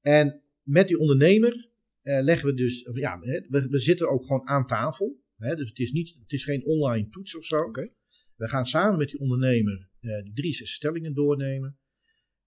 [0.01, 1.69] en met die ondernemer
[2.01, 5.21] eh, leggen we dus, ja, we, we zitten ook gewoon aan tafel.
[5.37, 7.57] Hè, dus het is, niet, het is geen online toets of zo.
[7.57, 7.89] Oké.
[8.35, 11.77] We gaan samen met die ondernemer eh, die 63 stellingen doornemen.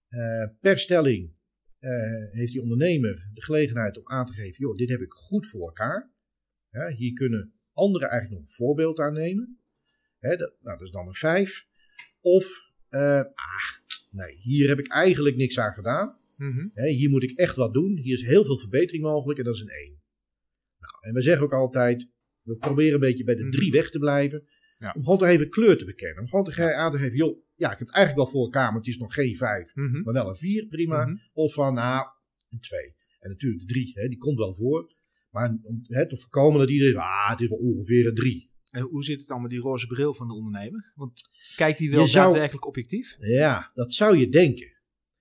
[0.09, 1.35] Eh, per stelling
[1.79, 5.47] eh, heeft die ondernemer de gelegenheid om aan te geven: joh, dit heb ik goed
[5.47, 6.13] voor elkaar.
[6.71, 9.59] Ja, hier kunnen anderen eigenlijk nog een voorbeeld aan nemen.
[10.19, 11.67] Hè, dat, nou, dat is dan een 5.
[12.21, 13.71] Of, eh, ah,
[14.11, 16.15] nee, hier heb ik eigenlijk niks aan gedaan.
[16.37, 16.69] Mhm.
[16.73, 17.97] Hè, hier moet ik echt wat doen.
[17.97, 20.01] Hier is heel veel verbetering mogelijk en dat is een 1.
[20.79, 22.11] Nou, en we zeggen ook altijd:
[22.43, 23.51] we proberen een beetje bij de Mhm.
[23.51, 24.47] 3 weg te blijven.
[24.79, 24.93] Ja.
[24.97, 26.19] Om gewoon toch even kleur te bekennen.
[26.23, 28.45] Om gewoon te ge- aan te geven: joh, ja, ik heb het eigenlijk wel voor
[28.45, 30.03] elkaar, maar het is nog geen 5, Mhm.
[30.03, 31.07] maar wel een 4, prima.
[31.07, 31.17] Mhm.
[31.33, 32.07] Of van, nou,
[32.49, 32.95] een 2.
[33.19, 34.93] En natuurlijk de 3, hè, die komt wel voor.
[35.33, 38.51] Maar om hè, te voorkomen dat iedereen, ah, het is wel ongeveer een 3.
[38.71, 40.93] En hoe zit het dan met die roze bril van de ondernemer?
[40.95, 41.23] Want
[41.57, 43.17] kijkt hij wel zou- daadwerkelijk objectief?
[43.19, 44.73] Ja, dat zou je denken.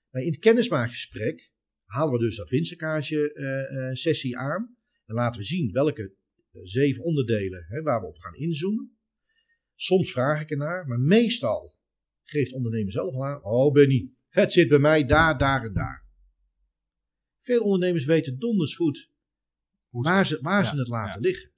[0.09, 1.53] Maar in het kennismaakgesprek
[1.85, 4.75] halen we dus dat winstcircage-sessie aan.
[5.05, 6.03] En laten we zien welke
[6.51, 8.97] eh, zeven onderdelen hè, waar we op gaan inzoomen.
[9.75, 11.75] Soms vraag ik ernaar, maar meestal
[12.23, 13.43] geeft de ondernemer zelf al aan.
[13.43, 16.05] Oh Benny, het zit bij mij daar, daar en daar.
[17.37, 19.11] Veel ondernemers weten donders goed
[19.91, 21.27] Hoe waar, ze, waar Ja, ze het laten ja.
[21.27, 21.51] liggen.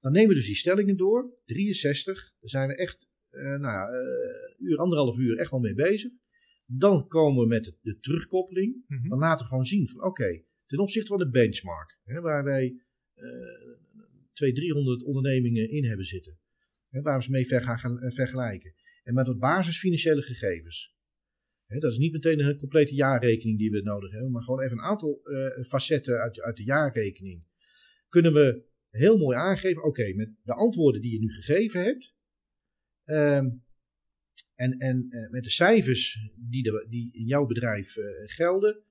[0.00, 1.34] Dan nemen we dus die stellingen door.
[1.44, 2.34] 63.
[2.40, 6.12] Daar zijn we echt eh nou ja, eh, uur, anderhalf uur echt wel mee bezig.
[6.66, 8.84] Dan komen we met de, de terugkoppeling.
[8.86, 9.08] Mhm.
[9.08, 11.98] Dan laten we gewoon zien van oké, ten opzichte van de benchmark.
[12.04, 12.82] Hè, waar wij
[13.14, 13.24] eh
[14.32, 16.38] 200, 300 ondernemingen in hebben zitten.
[16.88, 18.74] Hè, waar we ze mee ver gaan vergelijken.
[19.02, 20.96] En met wat basisfinanciële gegevens.
[21.80, 24.30] Dat is niet meteen een complete jaarrekening die we nodig hebben.
[24.30, 27.46] Maar gewoon even een aantal eh, facetten uit, uit de jaarrekening.
[28.08, 29.84] Kunnen we heel mooi aangeven.
[29.84, 32.14] Oké, met de antwoorden die je nu gegeven hebt.
[33.04, 33.50] ehm,
[34.54, 38.82] en en eh, met de cijfers die, de, die in jouw bedrijf eh, gelden.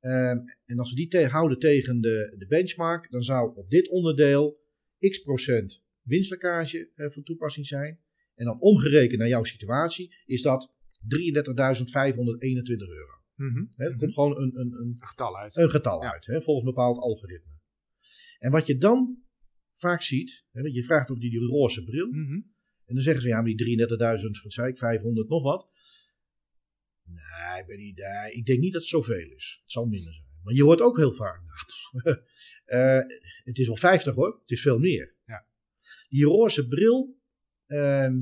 [0.00, 3.10] ehm, en als we die houden tegen de, de benchmark.
[3.10, 4.62] Dan zou op dit onderdeel
[4.98, 8.00] x procent winstlekkage van toepassing zijn.
[8.34, 10.74] En dan omgerekend naar jouw situatie is dat
[11.08, 13.12] 33.521 euro.
[13.34, 13.64] Mhm.
[13.70, 15.56] Hè, er komt gewoon een, een, een, Een getal uit.
[15.56, 16.12] een getal Ja.
[16.12, 17.52] uit, volgens een bepaald algoritme.
[18.38, 19.22] En wat je dan
[19.72, 22.06] vaak ziet, je vraagt ook die, die roze bril.
[22.06, 22.40] Mhm.
[22.84, 25.68] En dan zeggen ze, ja, maar die 33.000, wat zei ik, 500 nog wat.
[27.02, 29.58] Nee, ik, ben niet, nee, ik denk niet dat het zoveel is.
[29.62, 30.26] Het zal minder zijn.
[30.42, 31.40] Maar je hoort ook heel vaak,
[31.92, 32.16] nou,
[32.64, 35.14] eh, het is wel 50 hoor, het is veel meer.
[35.26, 35.46] Ja.
[36.08, 37.18] Die roze bril,
[37.66, 38.16] ehm,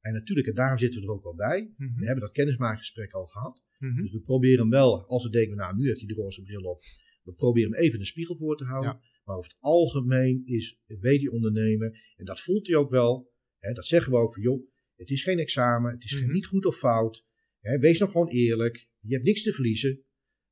[0.00, 1.72] en natuurlijk, en daarom zitten we er ook al bij.
[1.76, 1.98] Mhm.
[1.98, 3.64] We hebben dat kennismakingsgesprek al gehad.
[3.78, 4.02] Mhm.
[4.02, 6.62] Dus we proberen hem wel, als we denken, nou nu heeft hij de roze bril
[6.62, 6.82] op.
[7.22, 8.90] We proberen hem even een spiegel voor te houden.
[8.92, 9.00] Ja.
[9.24, 13.30] Maar over het algemeen is, weet die ondernemer, en dat voelt hij ook wel.
[13.58, 16.32] Hè, dat zeggen we ook van, joh, het is geen examen, het is Mhm.
[16.32, 17.26] niet goed of fout.
[17.60, 20.04] Hè, wees nog gewoon eerlijk, je hebt niks te verliezen.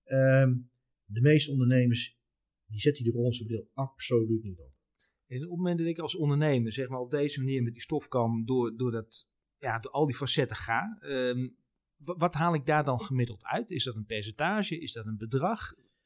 [0.05, 0.57] Ehm,
[1.05, 2.19] de meeste ondernemers,
[2.67, 4.73] die zetten die roze bril absoluut niet op.
[5.27, 7.83] En op het moment dat ik als ondernemer, zeg maar op deze manier met die
[7.83, 11.49] stofkam door, door, dat, ja, door al die facetten ga, ehm,
[11.97, 13.71] wa- wat haal ik daar dan gemiddeld uit?
[13.71, 14.79] Is dat een percentage?
[14.81, 15.61] Is dat een bedrag?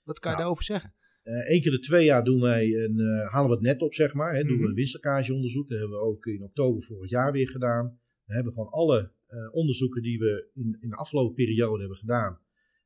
[0.04, 0.94] Wat kan je Nou, daarover zeggen?
[1.24, 4.14] Eén keer de twee jaar doen wij een, eh, halen we het net op, zeg
[4.14, 4.34] maar.
[4.34, 4.68] Hè, doen we Mhm.
[4.68, 5.68] een winstleckageonderzoek.
[5.68, 7.98] Dat hebben we ook in oktober vorig jaar weer gedaan.
[8.24, 12.38] We hebben gewoon alle eh, onderzoeken die we in, in de afgelopen periode hebben gedaan.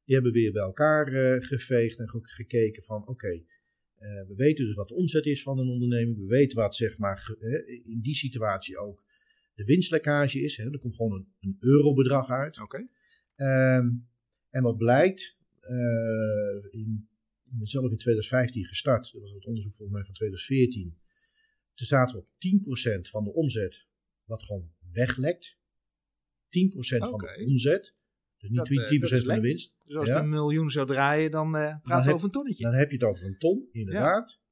[0.04, 3.28] Die hebben we weer bij elkaar eh, geveegd en gekeken van oké.
[3.28, 3.42] eh,
[4.28, 6.18] we weten dus wat de omzet is van een onderneming.
[6.18, 7.34] We weten wat zeg maar
[7.84, 9.05] in die situatie ook
[9.57, 10.57] de winstlekkage is.
[10.57, 10.70] Hè.
[10.72, 12.61] Er komt gewoon een, een eurobedrag uit.
[12.61, 12.88] Oké.
[13.34, 13.88] Ehm,
[14.50, 17.09] en wat blijkt, eh, in,
[17.50, 20.98] ik ben zelf in 2015 gestart, dat was het onderzoek volgens mij van 2014.
[21.74, 23.86] Toen zaten we op 10% van de omzet,
[24.24, 25.59] wat gewoon weglekt.
[26.48, 27.94] 10% van de omzet.
[28.38, 29.76] Dus niet Dat, eh, 10% dat is van de winst.
[29.84, 30.18] Dus als Ja.
[30.22, 32.64] een miljoen zou draaien, dan eh praten heb- we over een tonnetje.
[32.64, 34.42] Dan heb je het over een ton, inderdaad.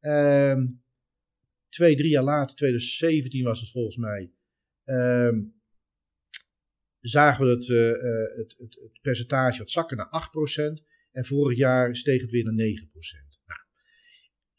[0.00, 0.66] Ehm,
[1.68, 4.32] twee, drie jaar later, 2017 was het volgens mij.
[4.84, 5.40] Ehm,
[7.00, 10.84] zagen we het, eh, eh, het, het, het percentage wat zakken naar 8%.
[11.10, 13.40] En vorig jaar steeg het weer naar 9%.
[13.46, 13.60] Nou,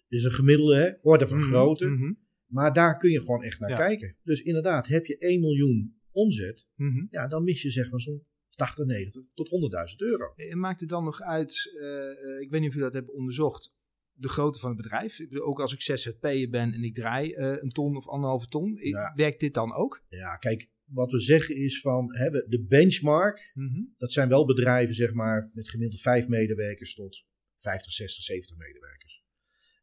[0.07, 1.85] is een gemiddelde hè, orde van Mhm, grootte.
[1.85, 2.13] mhm,
[2.45, 3.75] Maar daar kun je gewoon echt naar Ja.
[3.75, 4.15] kijken.
[4.23, 6.65] Dus inderdaad, heb je 1 miljoen omzet.
[6.75, 7.05] mhm.
[7.09, 10.33] Ja, dan mis je zeg maar zo'n 80, 90 tot 100.000 euro.
[10.35, 13.09] En maakt het dan nog uit, eh, eh, ik weet niet of u dat hebt
[13.09, 13.75] onderzocht,
[14.13, 15.19] de grootte van het bedrijf?
[15.19, 18.47] Ik bedoel, ook als ik ZZP'er ben en ik draai eh, een ton of anderhalve
[18.47, 19.11] ton, Ja.
[19.13, 20.03] werkt dit dan ook?
[20.09, 23.81] Ja, kijk, wat we zeggen is van hè, de benchmark Mhm.
[23.97, 27.25] Dat zijn wel bedrijven, zeg maar, met gemiddeld 5 medewerkers tot
[27.57, 29.23] 50, 60, 70 medewerkers.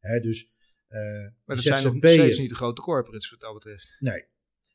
[0.01, 0.55] Hè, dus,
[0.89, 0.99] eh
[1.45, 3.97] Maar dat zijn nog steeds niet de grote corporates wat dat betreft.
[3.99, 4.25] Nee.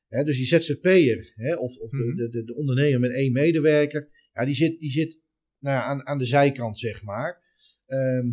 [0.07, 2.01] Hè, dus die ZZP'er, hè, of, of Mhm.
[2.03, 5.19] de, de, de, de ondernemer met één medewerker, ja, die zit, die zit
[5.59, 7.43] nou ja, aan, aan de zijkant, zeg maar.
[7.85, 8.27] Ehm,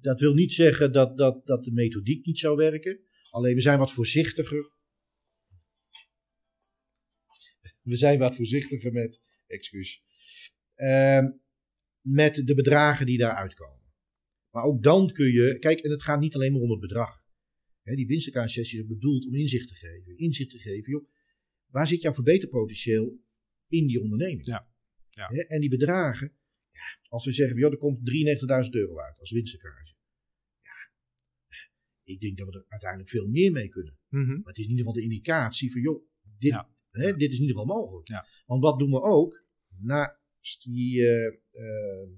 [0.00, 3.00] dat wil niet zeggen dat, dat, dat de methodiek niet zou werken.
[3.30, 4.72] Alleen we zijn wat voorzichtiger.
[7.82, 10.02] We zijn wat voorzichtiger met, excuus,
[10.74, 11.30] ehm,
[12.00, 13.86] met de bedragen die daaruit komen.
[14.50, 17.26] Maar ook dan kun je, kijk, en het gaat niet alleen maar om het bedrag.
[17.82, 20.16] Hè, die winstelijkheidssessie is bedoeld om inzicht te geven.
[20.16, 21.08] Inzicht te geven, joh,
[21.66, 23.20] waar zit jouw verbeterpotentieel
[23.68, 24.46] in die onderneming?
[24.46, 24.68] Ja,
[25.10, 25.26] ja.
[25.26, 26.32] Hè, en die bedragen,
[27.08, 27.98] als we zeggen, joh, er komt
[28.64, 29.94] 93.000 euro uit als winstelijkheidje.
[30.62, 30.90] Ja,
[32.04, 33.98] ik denk dat we er uiteindelijk veel meer mee kunnen.
[34.08, 34.26] Mhm.
[34.28, 36.02] Maar het is in ieder geval de indicatie van, joh,
[36.38, 36.70] dit, Ja.
[36.90, 37.12] hè, Ja.
[37.16, 38.08] dit is in ieder geval mogelijk.
[38.08, 38.26] Ja.
[38.46, 39.44] Want wat doen we ook?
[39.80, 42.08] Naast die, eh, eh,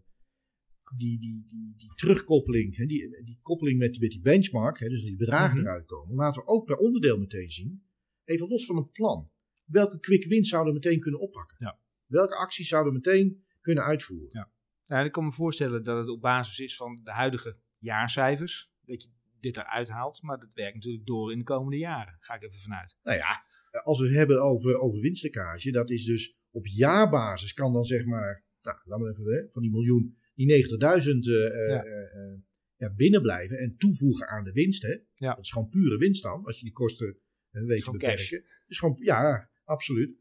[0.97, 4.89] die, die, die, die terugkoppeling, hè, die, die koppeling met, die- met die benchmark, hè,
[4.89, 5.67] dus die bedragen Mhm.
[5.67, 7.85] eruit komen, laten we ook per onderdeel meteen zien,
[8.25, 9.31] even los van een plan,
[9.65, 11.57] welke quick wins zouden we meteen kunnen oppakken?
[11.61, 11.81] Ja.
[12.07, 14.51] Welke acties zouden we meteen kunnen uitvoeren?
[14.85, 19.03] Ja, ik kan me voorstellen dat het op basis is van de huidige jaarcijfers, dat
[19.03, 19.09] je
[19.41, 22.17] dit eruit haalt, maar dat werkt natuurlijk door in de komende jaren.
[22.19, 22.97] Ga ik even vanuit.
[23.03, 23.45] Nou ja,
[23.83, 28.05] als we het hebben over, over winstlekkage, dat is dus op jaarbasis kan dan zeg
[28.05, 31.83] maar, nou, laten we even hè, van die miljoen, die 90.000 eh, eh, Ja.
[31.85, 32.39] eh,
[32.77, 34.83] ja, binnenblijven en toevoegen aan de winst.
[34.83, 34.97] Hè?
[35.15, 35.35] Ja.
[35.35, 37.19] Dat is gewoon pure winst dan, als je die kosten
[37.51, 38.45] gewoon beperken.
[38.67, 40.19] Dus gewoon, ja, absoluut.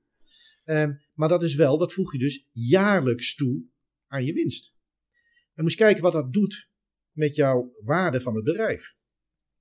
[0.65, 3.61] Ehm, maar dat is wel, dat voeg je dus jaarlijks toe
[4.07, 4.73] aan je winst.
[5.53, 6.69] En moet je kijken wat dat doet
[7.11, 8.95] met jouw waarde van het bedrijf.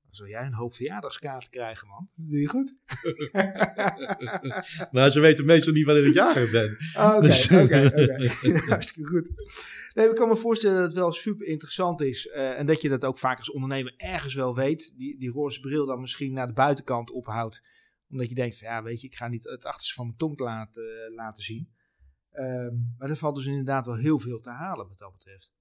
[0.02, 2.08] Dan zul jij een hoop verjaardagskaarten krijgen, man.
[2.14, 2.74] Doe je goed.
[4.92, 6.76] Maar ze weten meestal niet wanneer ik jarig ben.
[6.96, 8.28] Oké, Dus- oké, oké.
[8.72, 9.30] Hartstikke goed.
[9.94, 12.28] Nee, ik kan me voorstellen dat het wel super interessant is.
[12.28, 14.94] eh, en dat je dat ook vaak als ondernemer ergens wel weet.
[14.98, 17.62] Die, die roze bril dan misschien naar de buitenkant ophoudt.
[18.10, 20.38] Omdat je denkt van ja, weet je, ik ga niet het achterste van mijn tong
[20.38, 21.72] laten, laten zien.
[22.30, 25.52] Ehm, maar er valt dus inderdaad wel heel veel te halen wat dat betreft.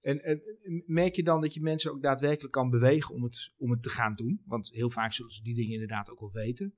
[0.00, 0.42] En, en
[0.86, 3.88] merk je dan dat je mensen ook daadwerkelijk kan bewegen om het, om het te
[3.90, 4.42] gaan doen?
[4.44, 6.74] Want heel vaak zullen ze die dingen inderdaad ook wel weten.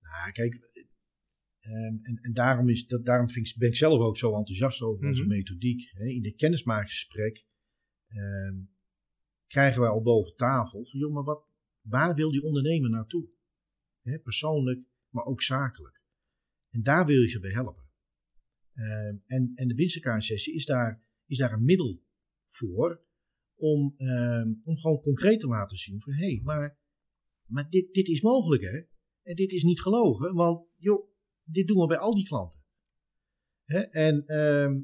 [0.00, 0.54] Nou, kijk,
[1.60, 4.82] ehm, en, en daarom, is, dat, daarom vind ik, ben ik zelf ook zo enthousiast
[4.82, 5.30] over onze Mhm.
[5.32, 5.90] methodiek.
[5.92, 6.04] Hè.
[6.06, 7.46] In dit kennismakingsgesprek
[8.06, 8.56] ehm,
[9.46, 11.44] krijgen wij al boven tafel van, joh, maar wat,
[11.82, 13.28] waar wil die ondernemer naartoe?
[14.22, 16.02] Persoonlijk, maar ook zakelijk.
[16.68, 17.90] En daar wil je ze bij helpen.
[18.72, 22.02] Ehm, en, en de winstkaartsessie is daar, is daar een middel
[22.44, 23.06] voor
[23.54, 26.78] om, ehm, om gewoon concreet te laten zien van, hé, hey, maar,
[27.46, 28.80] maar dit, dit is mogelijk hè.
[29.22, 31.10] En dit is niet gelogen, want joh,
[31.44, 32.60] dit doen we bij al die klanten.
[33.64, 33.80] Hè?
[33.80, 34.80] En, ehm,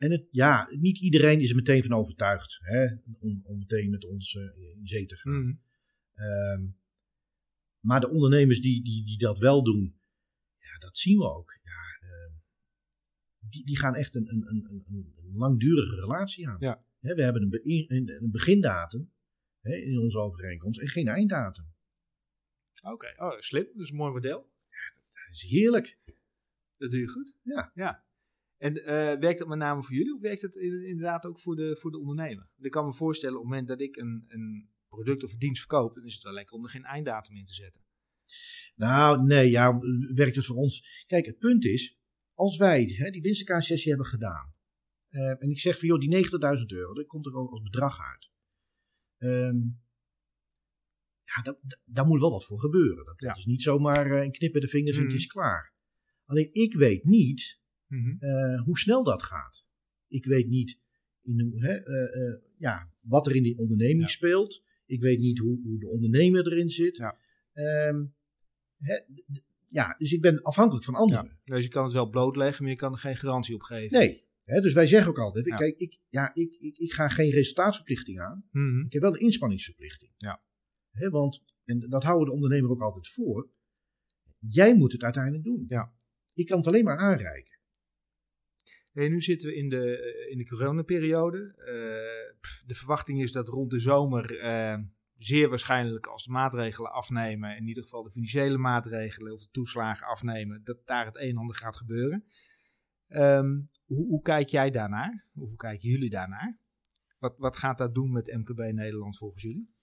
[0.00, 2.86] en het, ja, niet iedereen is er meteen van overtuigd hè?
[3.18, 5.42] Om, om meteen met ons eh, in zee te gaan.
[5.42, 5.54] Mhm.
[6.14, 6.66] Ehm,
[7.80, 10.00] maar de ondernemers die, die, die dat wel doen,
[10.58, 11.58] ja, dat zien we ook.
[11.62, 12.32] Ja, ehm,
[13.38, 16.56] die, die gaan echt een, een, een, een, langdurige relatie aan.
[16.60, 16.84] Ja.
[17.00, 19.12] Hè, we hebben een, be- een, een begindatum
[19.60, 21.64] hè, in onze overeenkomst en geen einddatum.
[22.82, 23.64] Oké, oh, slim.
[23.72, 24.50] Dat is een mooi model.
[25.12, 25.98] Dat is heerlijk.
[26.76, 27.34] Dat doe je goed.
[27.42, 27.72] Ja.
[27.74, 28.04] ja.
[28.60, 31.56] En eh, werkt dat met name voor jullie of werkt het in- inderdaad ook voor
[31.56, 32.50] de, voor de ondernemer?
[32.58, 35.58] Ik kan me voorstellen, op het moment dat ik een, een product of een dienst
[35.58, 37.82] verkoop, dan is het wel lekker om er geen einddatum in te zetten.
[38.74, 39.78] Nou, nee, ja,
[40.14, 41.04] werkt het voor ons?
[41.06, 41.98] Kijk, het punt is,
[42.34, 44.54] als wij hè, die winstkaartsessie hebben gedaan,
[45.08, 46.08] eh, en ik zeg van joh, die
[46.60, 48.30] 90.000 euro, dat komt er al als bedrag uit.
[49.16, 49.58] Ehm,
[51.24, 53.04] ja, dat- dat- daar moet wel wat voor gebeuren.
[53.04, 53.34] Dat, Ja.
[53.36, 55.74] is niet zomaar eh, een knip met de vingers en het is klaar.
[56.24, 57.59] Alleen ik weet niet
[57.90, 58.24] Mhm.
[58.24, 59.64] eh, hoe snel dat gaat.
[60.08, 60.80] Ik weet niet
[61.22, 64.06] in hè, eh, eh, ja, wat er in die onderneming Ja.
[64.08, 64.62] speelt.
[64.86, 66.96] Ik weet niet hoe, hoe de ondernemer erin zit.
[66.96, 67.18] Ja.
[67.52, 68.04] Ehm,
[68.78, 68.98] hè,
[69.66, 71.38] ja, dus ik ben afhankelijk van anderen.
[71.44, 73.98] Dus je kan het wel blootleggen, maar je kan er geen garantie op geven.
[73.98, 75.56] Nee, hè, dus wij zeggen ook altijd: Ja.
[75.56, 78.44] kijk, ik, ja, ik, ik, ik ga geen resultaatsverplichting aan.
[78.52, 78.84] Mhm.
[78.84, 80.12] Ik heb wel een inspanningsverplichting.
[80.16, 80.42] Ja.
[80.90, 83.50] Hè, want, en dat houden de ondernemer ook altijd voor.
[84.38, 85.62] Jij moet het uiteindelijk doen.
[85.66, 85.92] Ja.
[86.34, 87.58] Ik kan het alleen maar aanreiken.
[88.92, 91.54] Nu zitten we in de, eh, in de coronaperiode.
[91.56, 94.78] Eh, de verwachting is dat rond de zomer eh,
[95.14, 100.06] zeer waarschijnlijk als de maatregelen afnemen, in ieder geval de financiële maatregelen of de toeslagen
[100.06, 102.24] afnemen, dat daar het een en ander gaat gebeuren.
[103.06, 105.26] Ehm, hoe, hoe kijk jij daarnaar?
[105.32, 106.58] Hoe kijken jullie daarnaar?
[107.18, 109.74] Wat, wat gaat dat doen met MKB Nederland volgens jullie?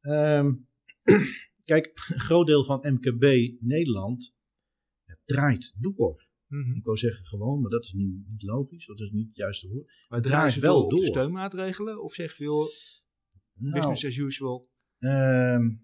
[0.00, 0.54] Ehm,
[1.64, 4.34] kijk, een groot deel van MKB Nederland
[5.24, 6.25] draait door.
[6.48, 8.86] Ik wou zeggen gewoon, maar dat is niet, niet logisch.
[8.86, 9.86] Dat is niet het juiste woord.
[9.86, 11.04] Maar draait draaien ze wel door.
[11.04, 12.02] steunmaatregelen?
[12.02, 12.66] Of zeg je, joh,
[13.54, 14.70] Nou, business as usual?
[14.98, 15.74] ehm,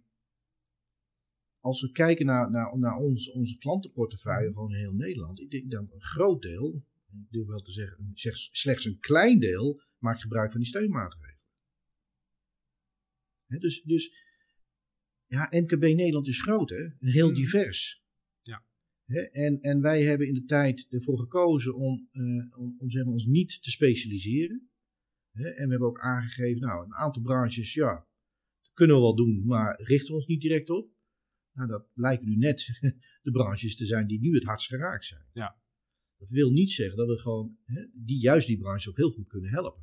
[1.61, 4.53] als we kijken naar, naar, naar ons, onze klantenportefeuille, Mhm.
[4.55, 5.41] gewoon in heel Nederland.
[5.41, 9.39] Ik denk dat een groot deel, ik durf wel te zeggen, zeg, slechts een klein
[9.41, 11.41] deel, maakt gebruik van die steunmaatregelen.
[13.47, 14.15] Hè, dus, dus
[15.27, 16.83] ja, MKB Nederland is groot, hè?
[16.85, 17.37] En heel Mhm.
[17.37, 18.02] divers.
[19.31, 23.13] En, en wij hebben in de tijd ervoor gekozen om, eh, om, om zeg maar,
[23.13, 24.71] ons niet te specialiseren.
[25.33, 28.07] En we hebben ook aangegeven, nou, een aantal branches, ja,
[28.73, 30.91] kunnen we wel doen, maar richten we ons niet direct op.
[31.53, 32.81] Nou, dat lijken nu net
[33.23, 35.27] de branches te zijn die nu het hardst geraakt zijn.
[35.33, 35.61] Ja.
[36.19, 39.29] Dat wil niet zeggen dat we gewoon hè, die, juist die branche ook heel goed
[39.29, 39.83] kunnen helpen.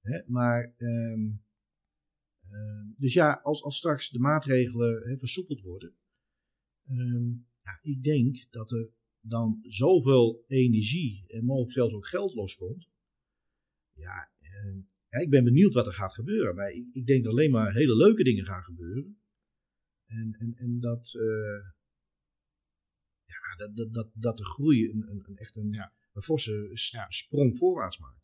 [0.00, 1.30] Hè, maar, ehm,
[2.48, 5.94] ehm, dus ja, als, als straks de maatregelen hè, versoepeld worden,
[6.86, 7.30] ehm,
[7.62, 8.88] ja, ik denk dat er
[9.20, 12.88] dan zoveel energie en mogelijk zelfs ook geld loskomt.
[13.92, 14.30] Ja,
[15.08, 16.54] ja, ik ben benieuwd wat er gaat gebeuren.
[16.54, 19.20] Maar ik, ik denk dat alleen maar hele leuke dingen gaan gebeuren.
[20.06, 21.70] En, en, en dat, eh,
[23.24, 25.92] ja, dat, dat, dat, dat de groei een, een, een echt een, Ja.
[26.12, 26.70] een forse
[27.08, 28.20] sprong voorwaarts maakt.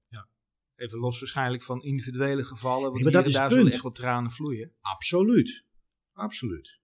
[0.79, 3.73] Even los waarschijnlijk van individuele gevallen, want Nee, maar dat hier en is daar punt.
[3.73, 4.73] echt wel tranen vloeien.
[4.81, 5.65] Absoluut.
[6.13, 6.81] Absoluut.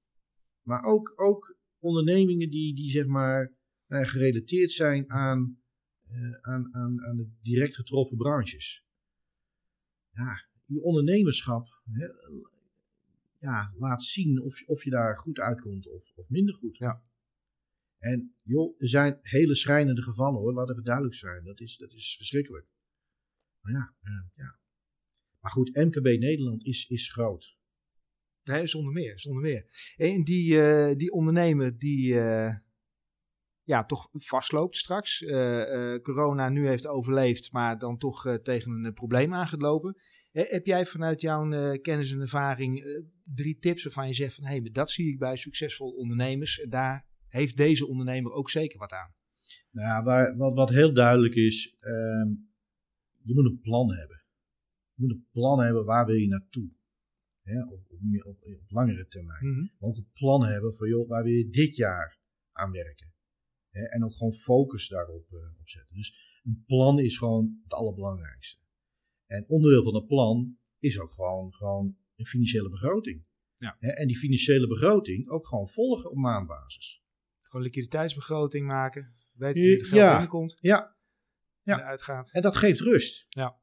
[0.62, 1.53] Maar ook, ook
[1.84, 3.52] ondernemingen die, die zeg maar
[3.86, 5.62] eh, gerelateerd zijn aan,
[6.06, 8.84] eh, aan, aan, aan de direct getroffen branches.
[10.10, 12.06] Ja, je ondernemerschap hè,
[13.38, 16.76] ja, laat zien of, je- of je daar goed uitkomt of, of minder goed.
[16.76, 17.02] Ja.
[17.98, 21.44] En joh, er zijn hele schrijnende gevallen hoor, laat even duidelijk zijn.
[21.44, 22.66] Dat is, dat is verschrikkelijk.
[23.60, 24.58] Maar ja, eh, ja.
[25.40, 27.56] Maar goed, MKB Nederland is, is groot.
[28.44, 29.94] Zonder meer, zonder meer.
[29.96, 32.54] En die, eh, die ondernemer die eh,
[33.62, 39.32] ja, toch vastloopt straks, eh, corona nu heeft overleefd, maar dan toch tegen een probleem.
[39.32, 39.50] Eh,
[40.32, 44.90] heb jij vanuit jouw kennis en ervaring drie tips waarvan je zegt van hé, dat
[44.90, 46.66] zie ik bij succesvolle ondernemers.
[46.68, 49.14] Daar heeft deze ondernemer ook zeker wat aan.
[49.70, 50.04] Nou,
[50.36, 52.28] wat, wat heel duidelijk is, ehm,
[53.22, 54.24] je moet een plan hebben.
[54.94, 56.70] Je moet een plan hebben, waar wil je naartoe?
[57.44, 59.46] Hè, op, op, meer- op, op langere termijn.
[59.46, 59.60] Mhm.
[59.78, 62.18] Maar ook een plan hebben van, joh, waar wil je dit jaar
[62.52, 63.12] aan werken?
[63.70, 65.26] Hè, en ook gewoon focus daarop
[65.58, 65.94] op zetten.
[65.96, 68.62] Dus een plan is gewoon het allerbelangrijkste.
[69.26, 73.26] En onderdeel van een plan is ook gewoon, gewoon een financiële begroting.
[73.56, 73.76] Ja.
[73.78, 77.02] Hè, en die financiële begroting ook gewoon volgen op maandbasis.
[77.42, 79.08] Gewoon liquiditeitsbegroting maken.
[79.34, 80.10] Weten Ja, wie er geld ja.
[80.10, 80.96] binnenkomt Ja,
[81.62, 81.78] Ja.
[81.78, 82.30] en uitgaat.
[82.32, 83.26] En dat geeft rust.
[83.28, 83.60] Ja.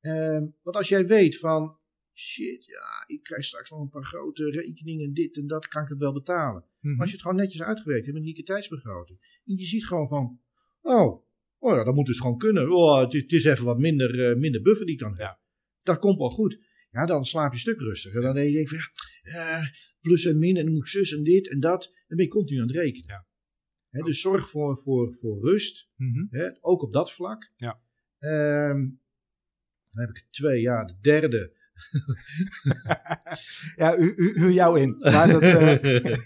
[0.00, 1.78] Ehm, want als jij weet van,
[2.14, 5.88] shit, ja, ik krijg straks nog een paar grote rekeningen, dit en dat, kan ik
[5.88, 6.64] het wel betalen.
[6.80, 6.92] Mhm.
[6.92, 9.40] Maar als je het gewoon netjes uitgewerkt hebt met een liquiditeitsbegroting.
[9.44, 10.40] En je ziet gewoon van,
[10.80, 11.26] oh,
[11.58, 12.72] oh ja, dat moet dus gewoon kunnen.
[12.72, 15.18] Oh, het, is, het is even wat minder, eh, minder buffer die ik dan heb.
[15.18, 15.40] Ja.
[15.82, 16.58] Dat komt wel goed.
[16.90, 18.22] Ja, dan slaap je een stuk rustiger.
[18.22, 18.78] Dan denk je van,
[19.32, 19.64] ja, eh,
[20.00, 21.82] plus en min en dan moet zus en dit en dat.
[21.82, 23.26] Dan ben je continu aan het rekenen.
[23.90, 24.02] Ja.
[24.04, 25.88] Dus zorg voor, voor, voor rust.
[25.96, 26.52] Mhm.
[26.60, 27.52] Ook op dat vlak.
[27.56, 27.80] Ja.
[28.18, 28.80] Ehm,
[29.90, 30.60] dan heb ik twee.
[30.60, 31.56] Ja, de derde.
[33.76, 34.96] Ja, hu- huur jou in.
[34.98, 35.82] Maar dat, eh,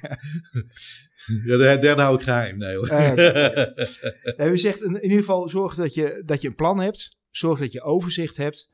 [1.44, 2.59] ja, de derde hou ik geheim.
[2.59, 2.88] Nee hoor.
[2.88, 3.12] Eh,
[4.38, 7.16] nee, we zegt in, in ieder geval zorg dat je, dat je een plan hebt.
[7.30, 8.70] Zorg dat je overzicht hebt.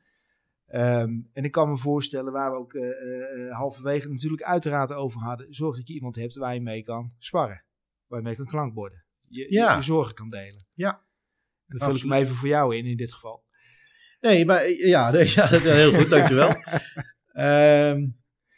[0.66, 5.20] Ehm, en ik kan me voorstellen, waar we ook eh, eh, halverwege natuurlijk uiteraard over
[5.20, 5.54] hadden.
[5.54, 7.64] Zorg dat je iemand hebt waar je mee kan sparren.
[8.06, 9.04] Waar je mee kan klankborden.
[9.26, 9.70] Je, Ja.
[9.70, 10.66] je, je zorgen kan delen.
[10.70, 11.02] Ja.
[11.66, 13.43] Dan vul ik hem even voor jou in, in dit geval.
[14.24, 16.48] Nee, maar ja, nee, ja dat is heel goed, dankjewel.
[17.32, 18.06] Ehm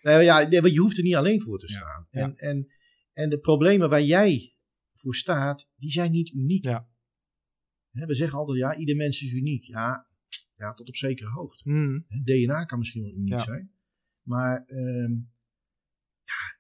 [0.03, 2.07] nee, ja, nee, want je hoeft er niet alleen voor te Ja, staan.
[2.11, 2.21] ja.
[2.21, 2.69] En, en,
[3.13, 4.55] en de problemen waar jij
[4.95, 6.65] voor staat, die zijn niet uniek.
[6.65, 6.89] Ja.
[7.91, 9.63] We zeggen altijd, ja, ieder mens is uniek.
[9.63, 10.07] Ja,
[10.55, 11.71] ja tot op zekere hoogte.
[12.09, 13.39] Hè, DNA kan misschien wel uniek Ja.
[13.41, 13.73] zijn.
[14.23, 15.13] Maar ehm,
[16.23, 16.56] ja,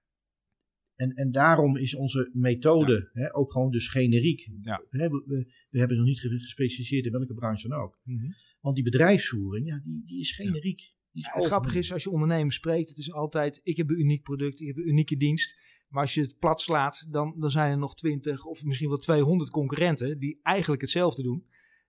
[0.97, 4.49] en, en daarom is onze methode hè, ook gewoon dus generiek.
[4.61, 4.84] Ja.
[4.90, 8.01] We, we, we hebben nog niet ge- gespecialiseerd in welke branche dan ook.
[8.05, 8.26] Mhm.
[8.61, 10.78] Want die bedrijfsvoering, ja, die, die is generiek.
[11.12, 13.90] Die is Ja, het grappige is, als je ondernemers spreekt, het is altijd, ik heb
[13.90, 15.57] een uniek product, ik heb een unieke dienst.
[15.88, 18.99] Maar als je het plat slaat, dan, dan zijn er nog 20 of misschien wel
[18.99, 21.47] 200 concurrenten die eigenlijk hetzelfde doen.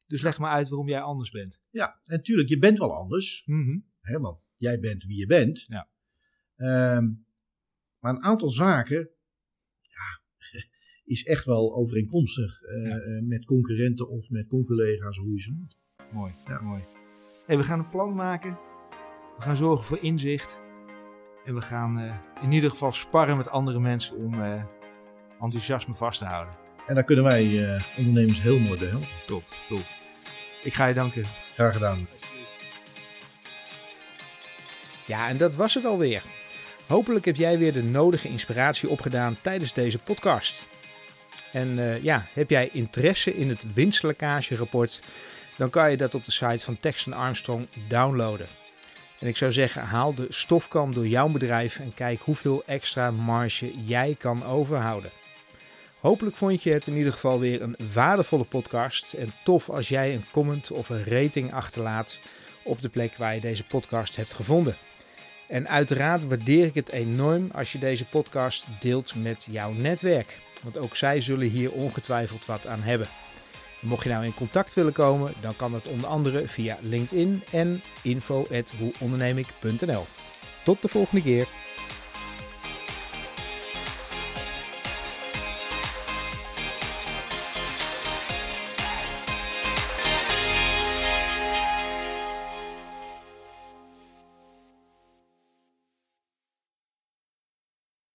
[0.07, 1.61] Dus leg maar uit waarom jij anders bent.
[1.69, 3.43] Ja, en natuurlijk, je bent wel anders.
[3.45, 3.79] Mhm.
[4.01, 5.65] Hè, want jij bent wie je bent.
[5.67, 5.89] Ja.
[6.55, 7.09] Ehm,
[7.99, 9.09] maar een aantal zaken
[9.81, 10.21] ja,
[11.15, 12.97] is echt wel overeenkomstig eh, Ja.
[12.97, 15.77] eh, met concurrenten of met conculega's, hoe je ze noemt.
[16.11, 16.61] Mooi, Ja.
[16.61, 16.83] mooi.
[17.45, 18.57] Hey, we gaan een plan maken.
[19.37, 20.59] We gaan zorgen voor inzicht.
[21.45, 24.33] En we gaan eh, in ieder geval sparren met andere mensen om
[25.41, 26.55] enthousiasme vast te houden.
[26.87, 29.07] En daar kunnen wij ondernemers heel mooi bij helpen.
[29.25, 29.85] Top, top.
[30.63, 31.25] Ik ga je danken.
[31.53, 32.07] Graag gedaan.
[35.07, 36.23] Ja, en dat was het alweer.
[36.87, 40.67] Hopelijk heb jij weer de nodige inspiratie opgedaan tijdens deze podcast.
[41.51, 45.01] En eh, ja, heb jij interesse in het winstlekkagerapport,
[45.57, 48.47] dan kan je dat op de site van Tex Armstrong downloaden.
[49.19, 53.71] En ik zou zeggen, haal de stofkam door jouw bedrijf en kijk hoeveel extra marge
[53.85, 55.11] jij kan overhouden.
[55.99, 59.13] Hopelijk vond je het in ieder geval weer een waardevolle podcast.
[59.13, 62.19] En tof als jij een comment of een rating achterlaat
[62.63, 64.77] op de plek waar je deze podcast hebt gevonden.
[65.47, 70.39] En uiteraard waardeer ik het enorm als je deze podcast deelt met jouw netwerk.
[70.63, 73.07] Want ook zij zullen hier ongetwijfeld wat aan hebben.
[73.79, 77.81] Mocht je nou in contact willen komen, dan kan dat onder andere via LinkedIn en
[78.01, 80.05] info@hoeondernemik.nl.
[80.63, 81.47] Tot de volgende keer.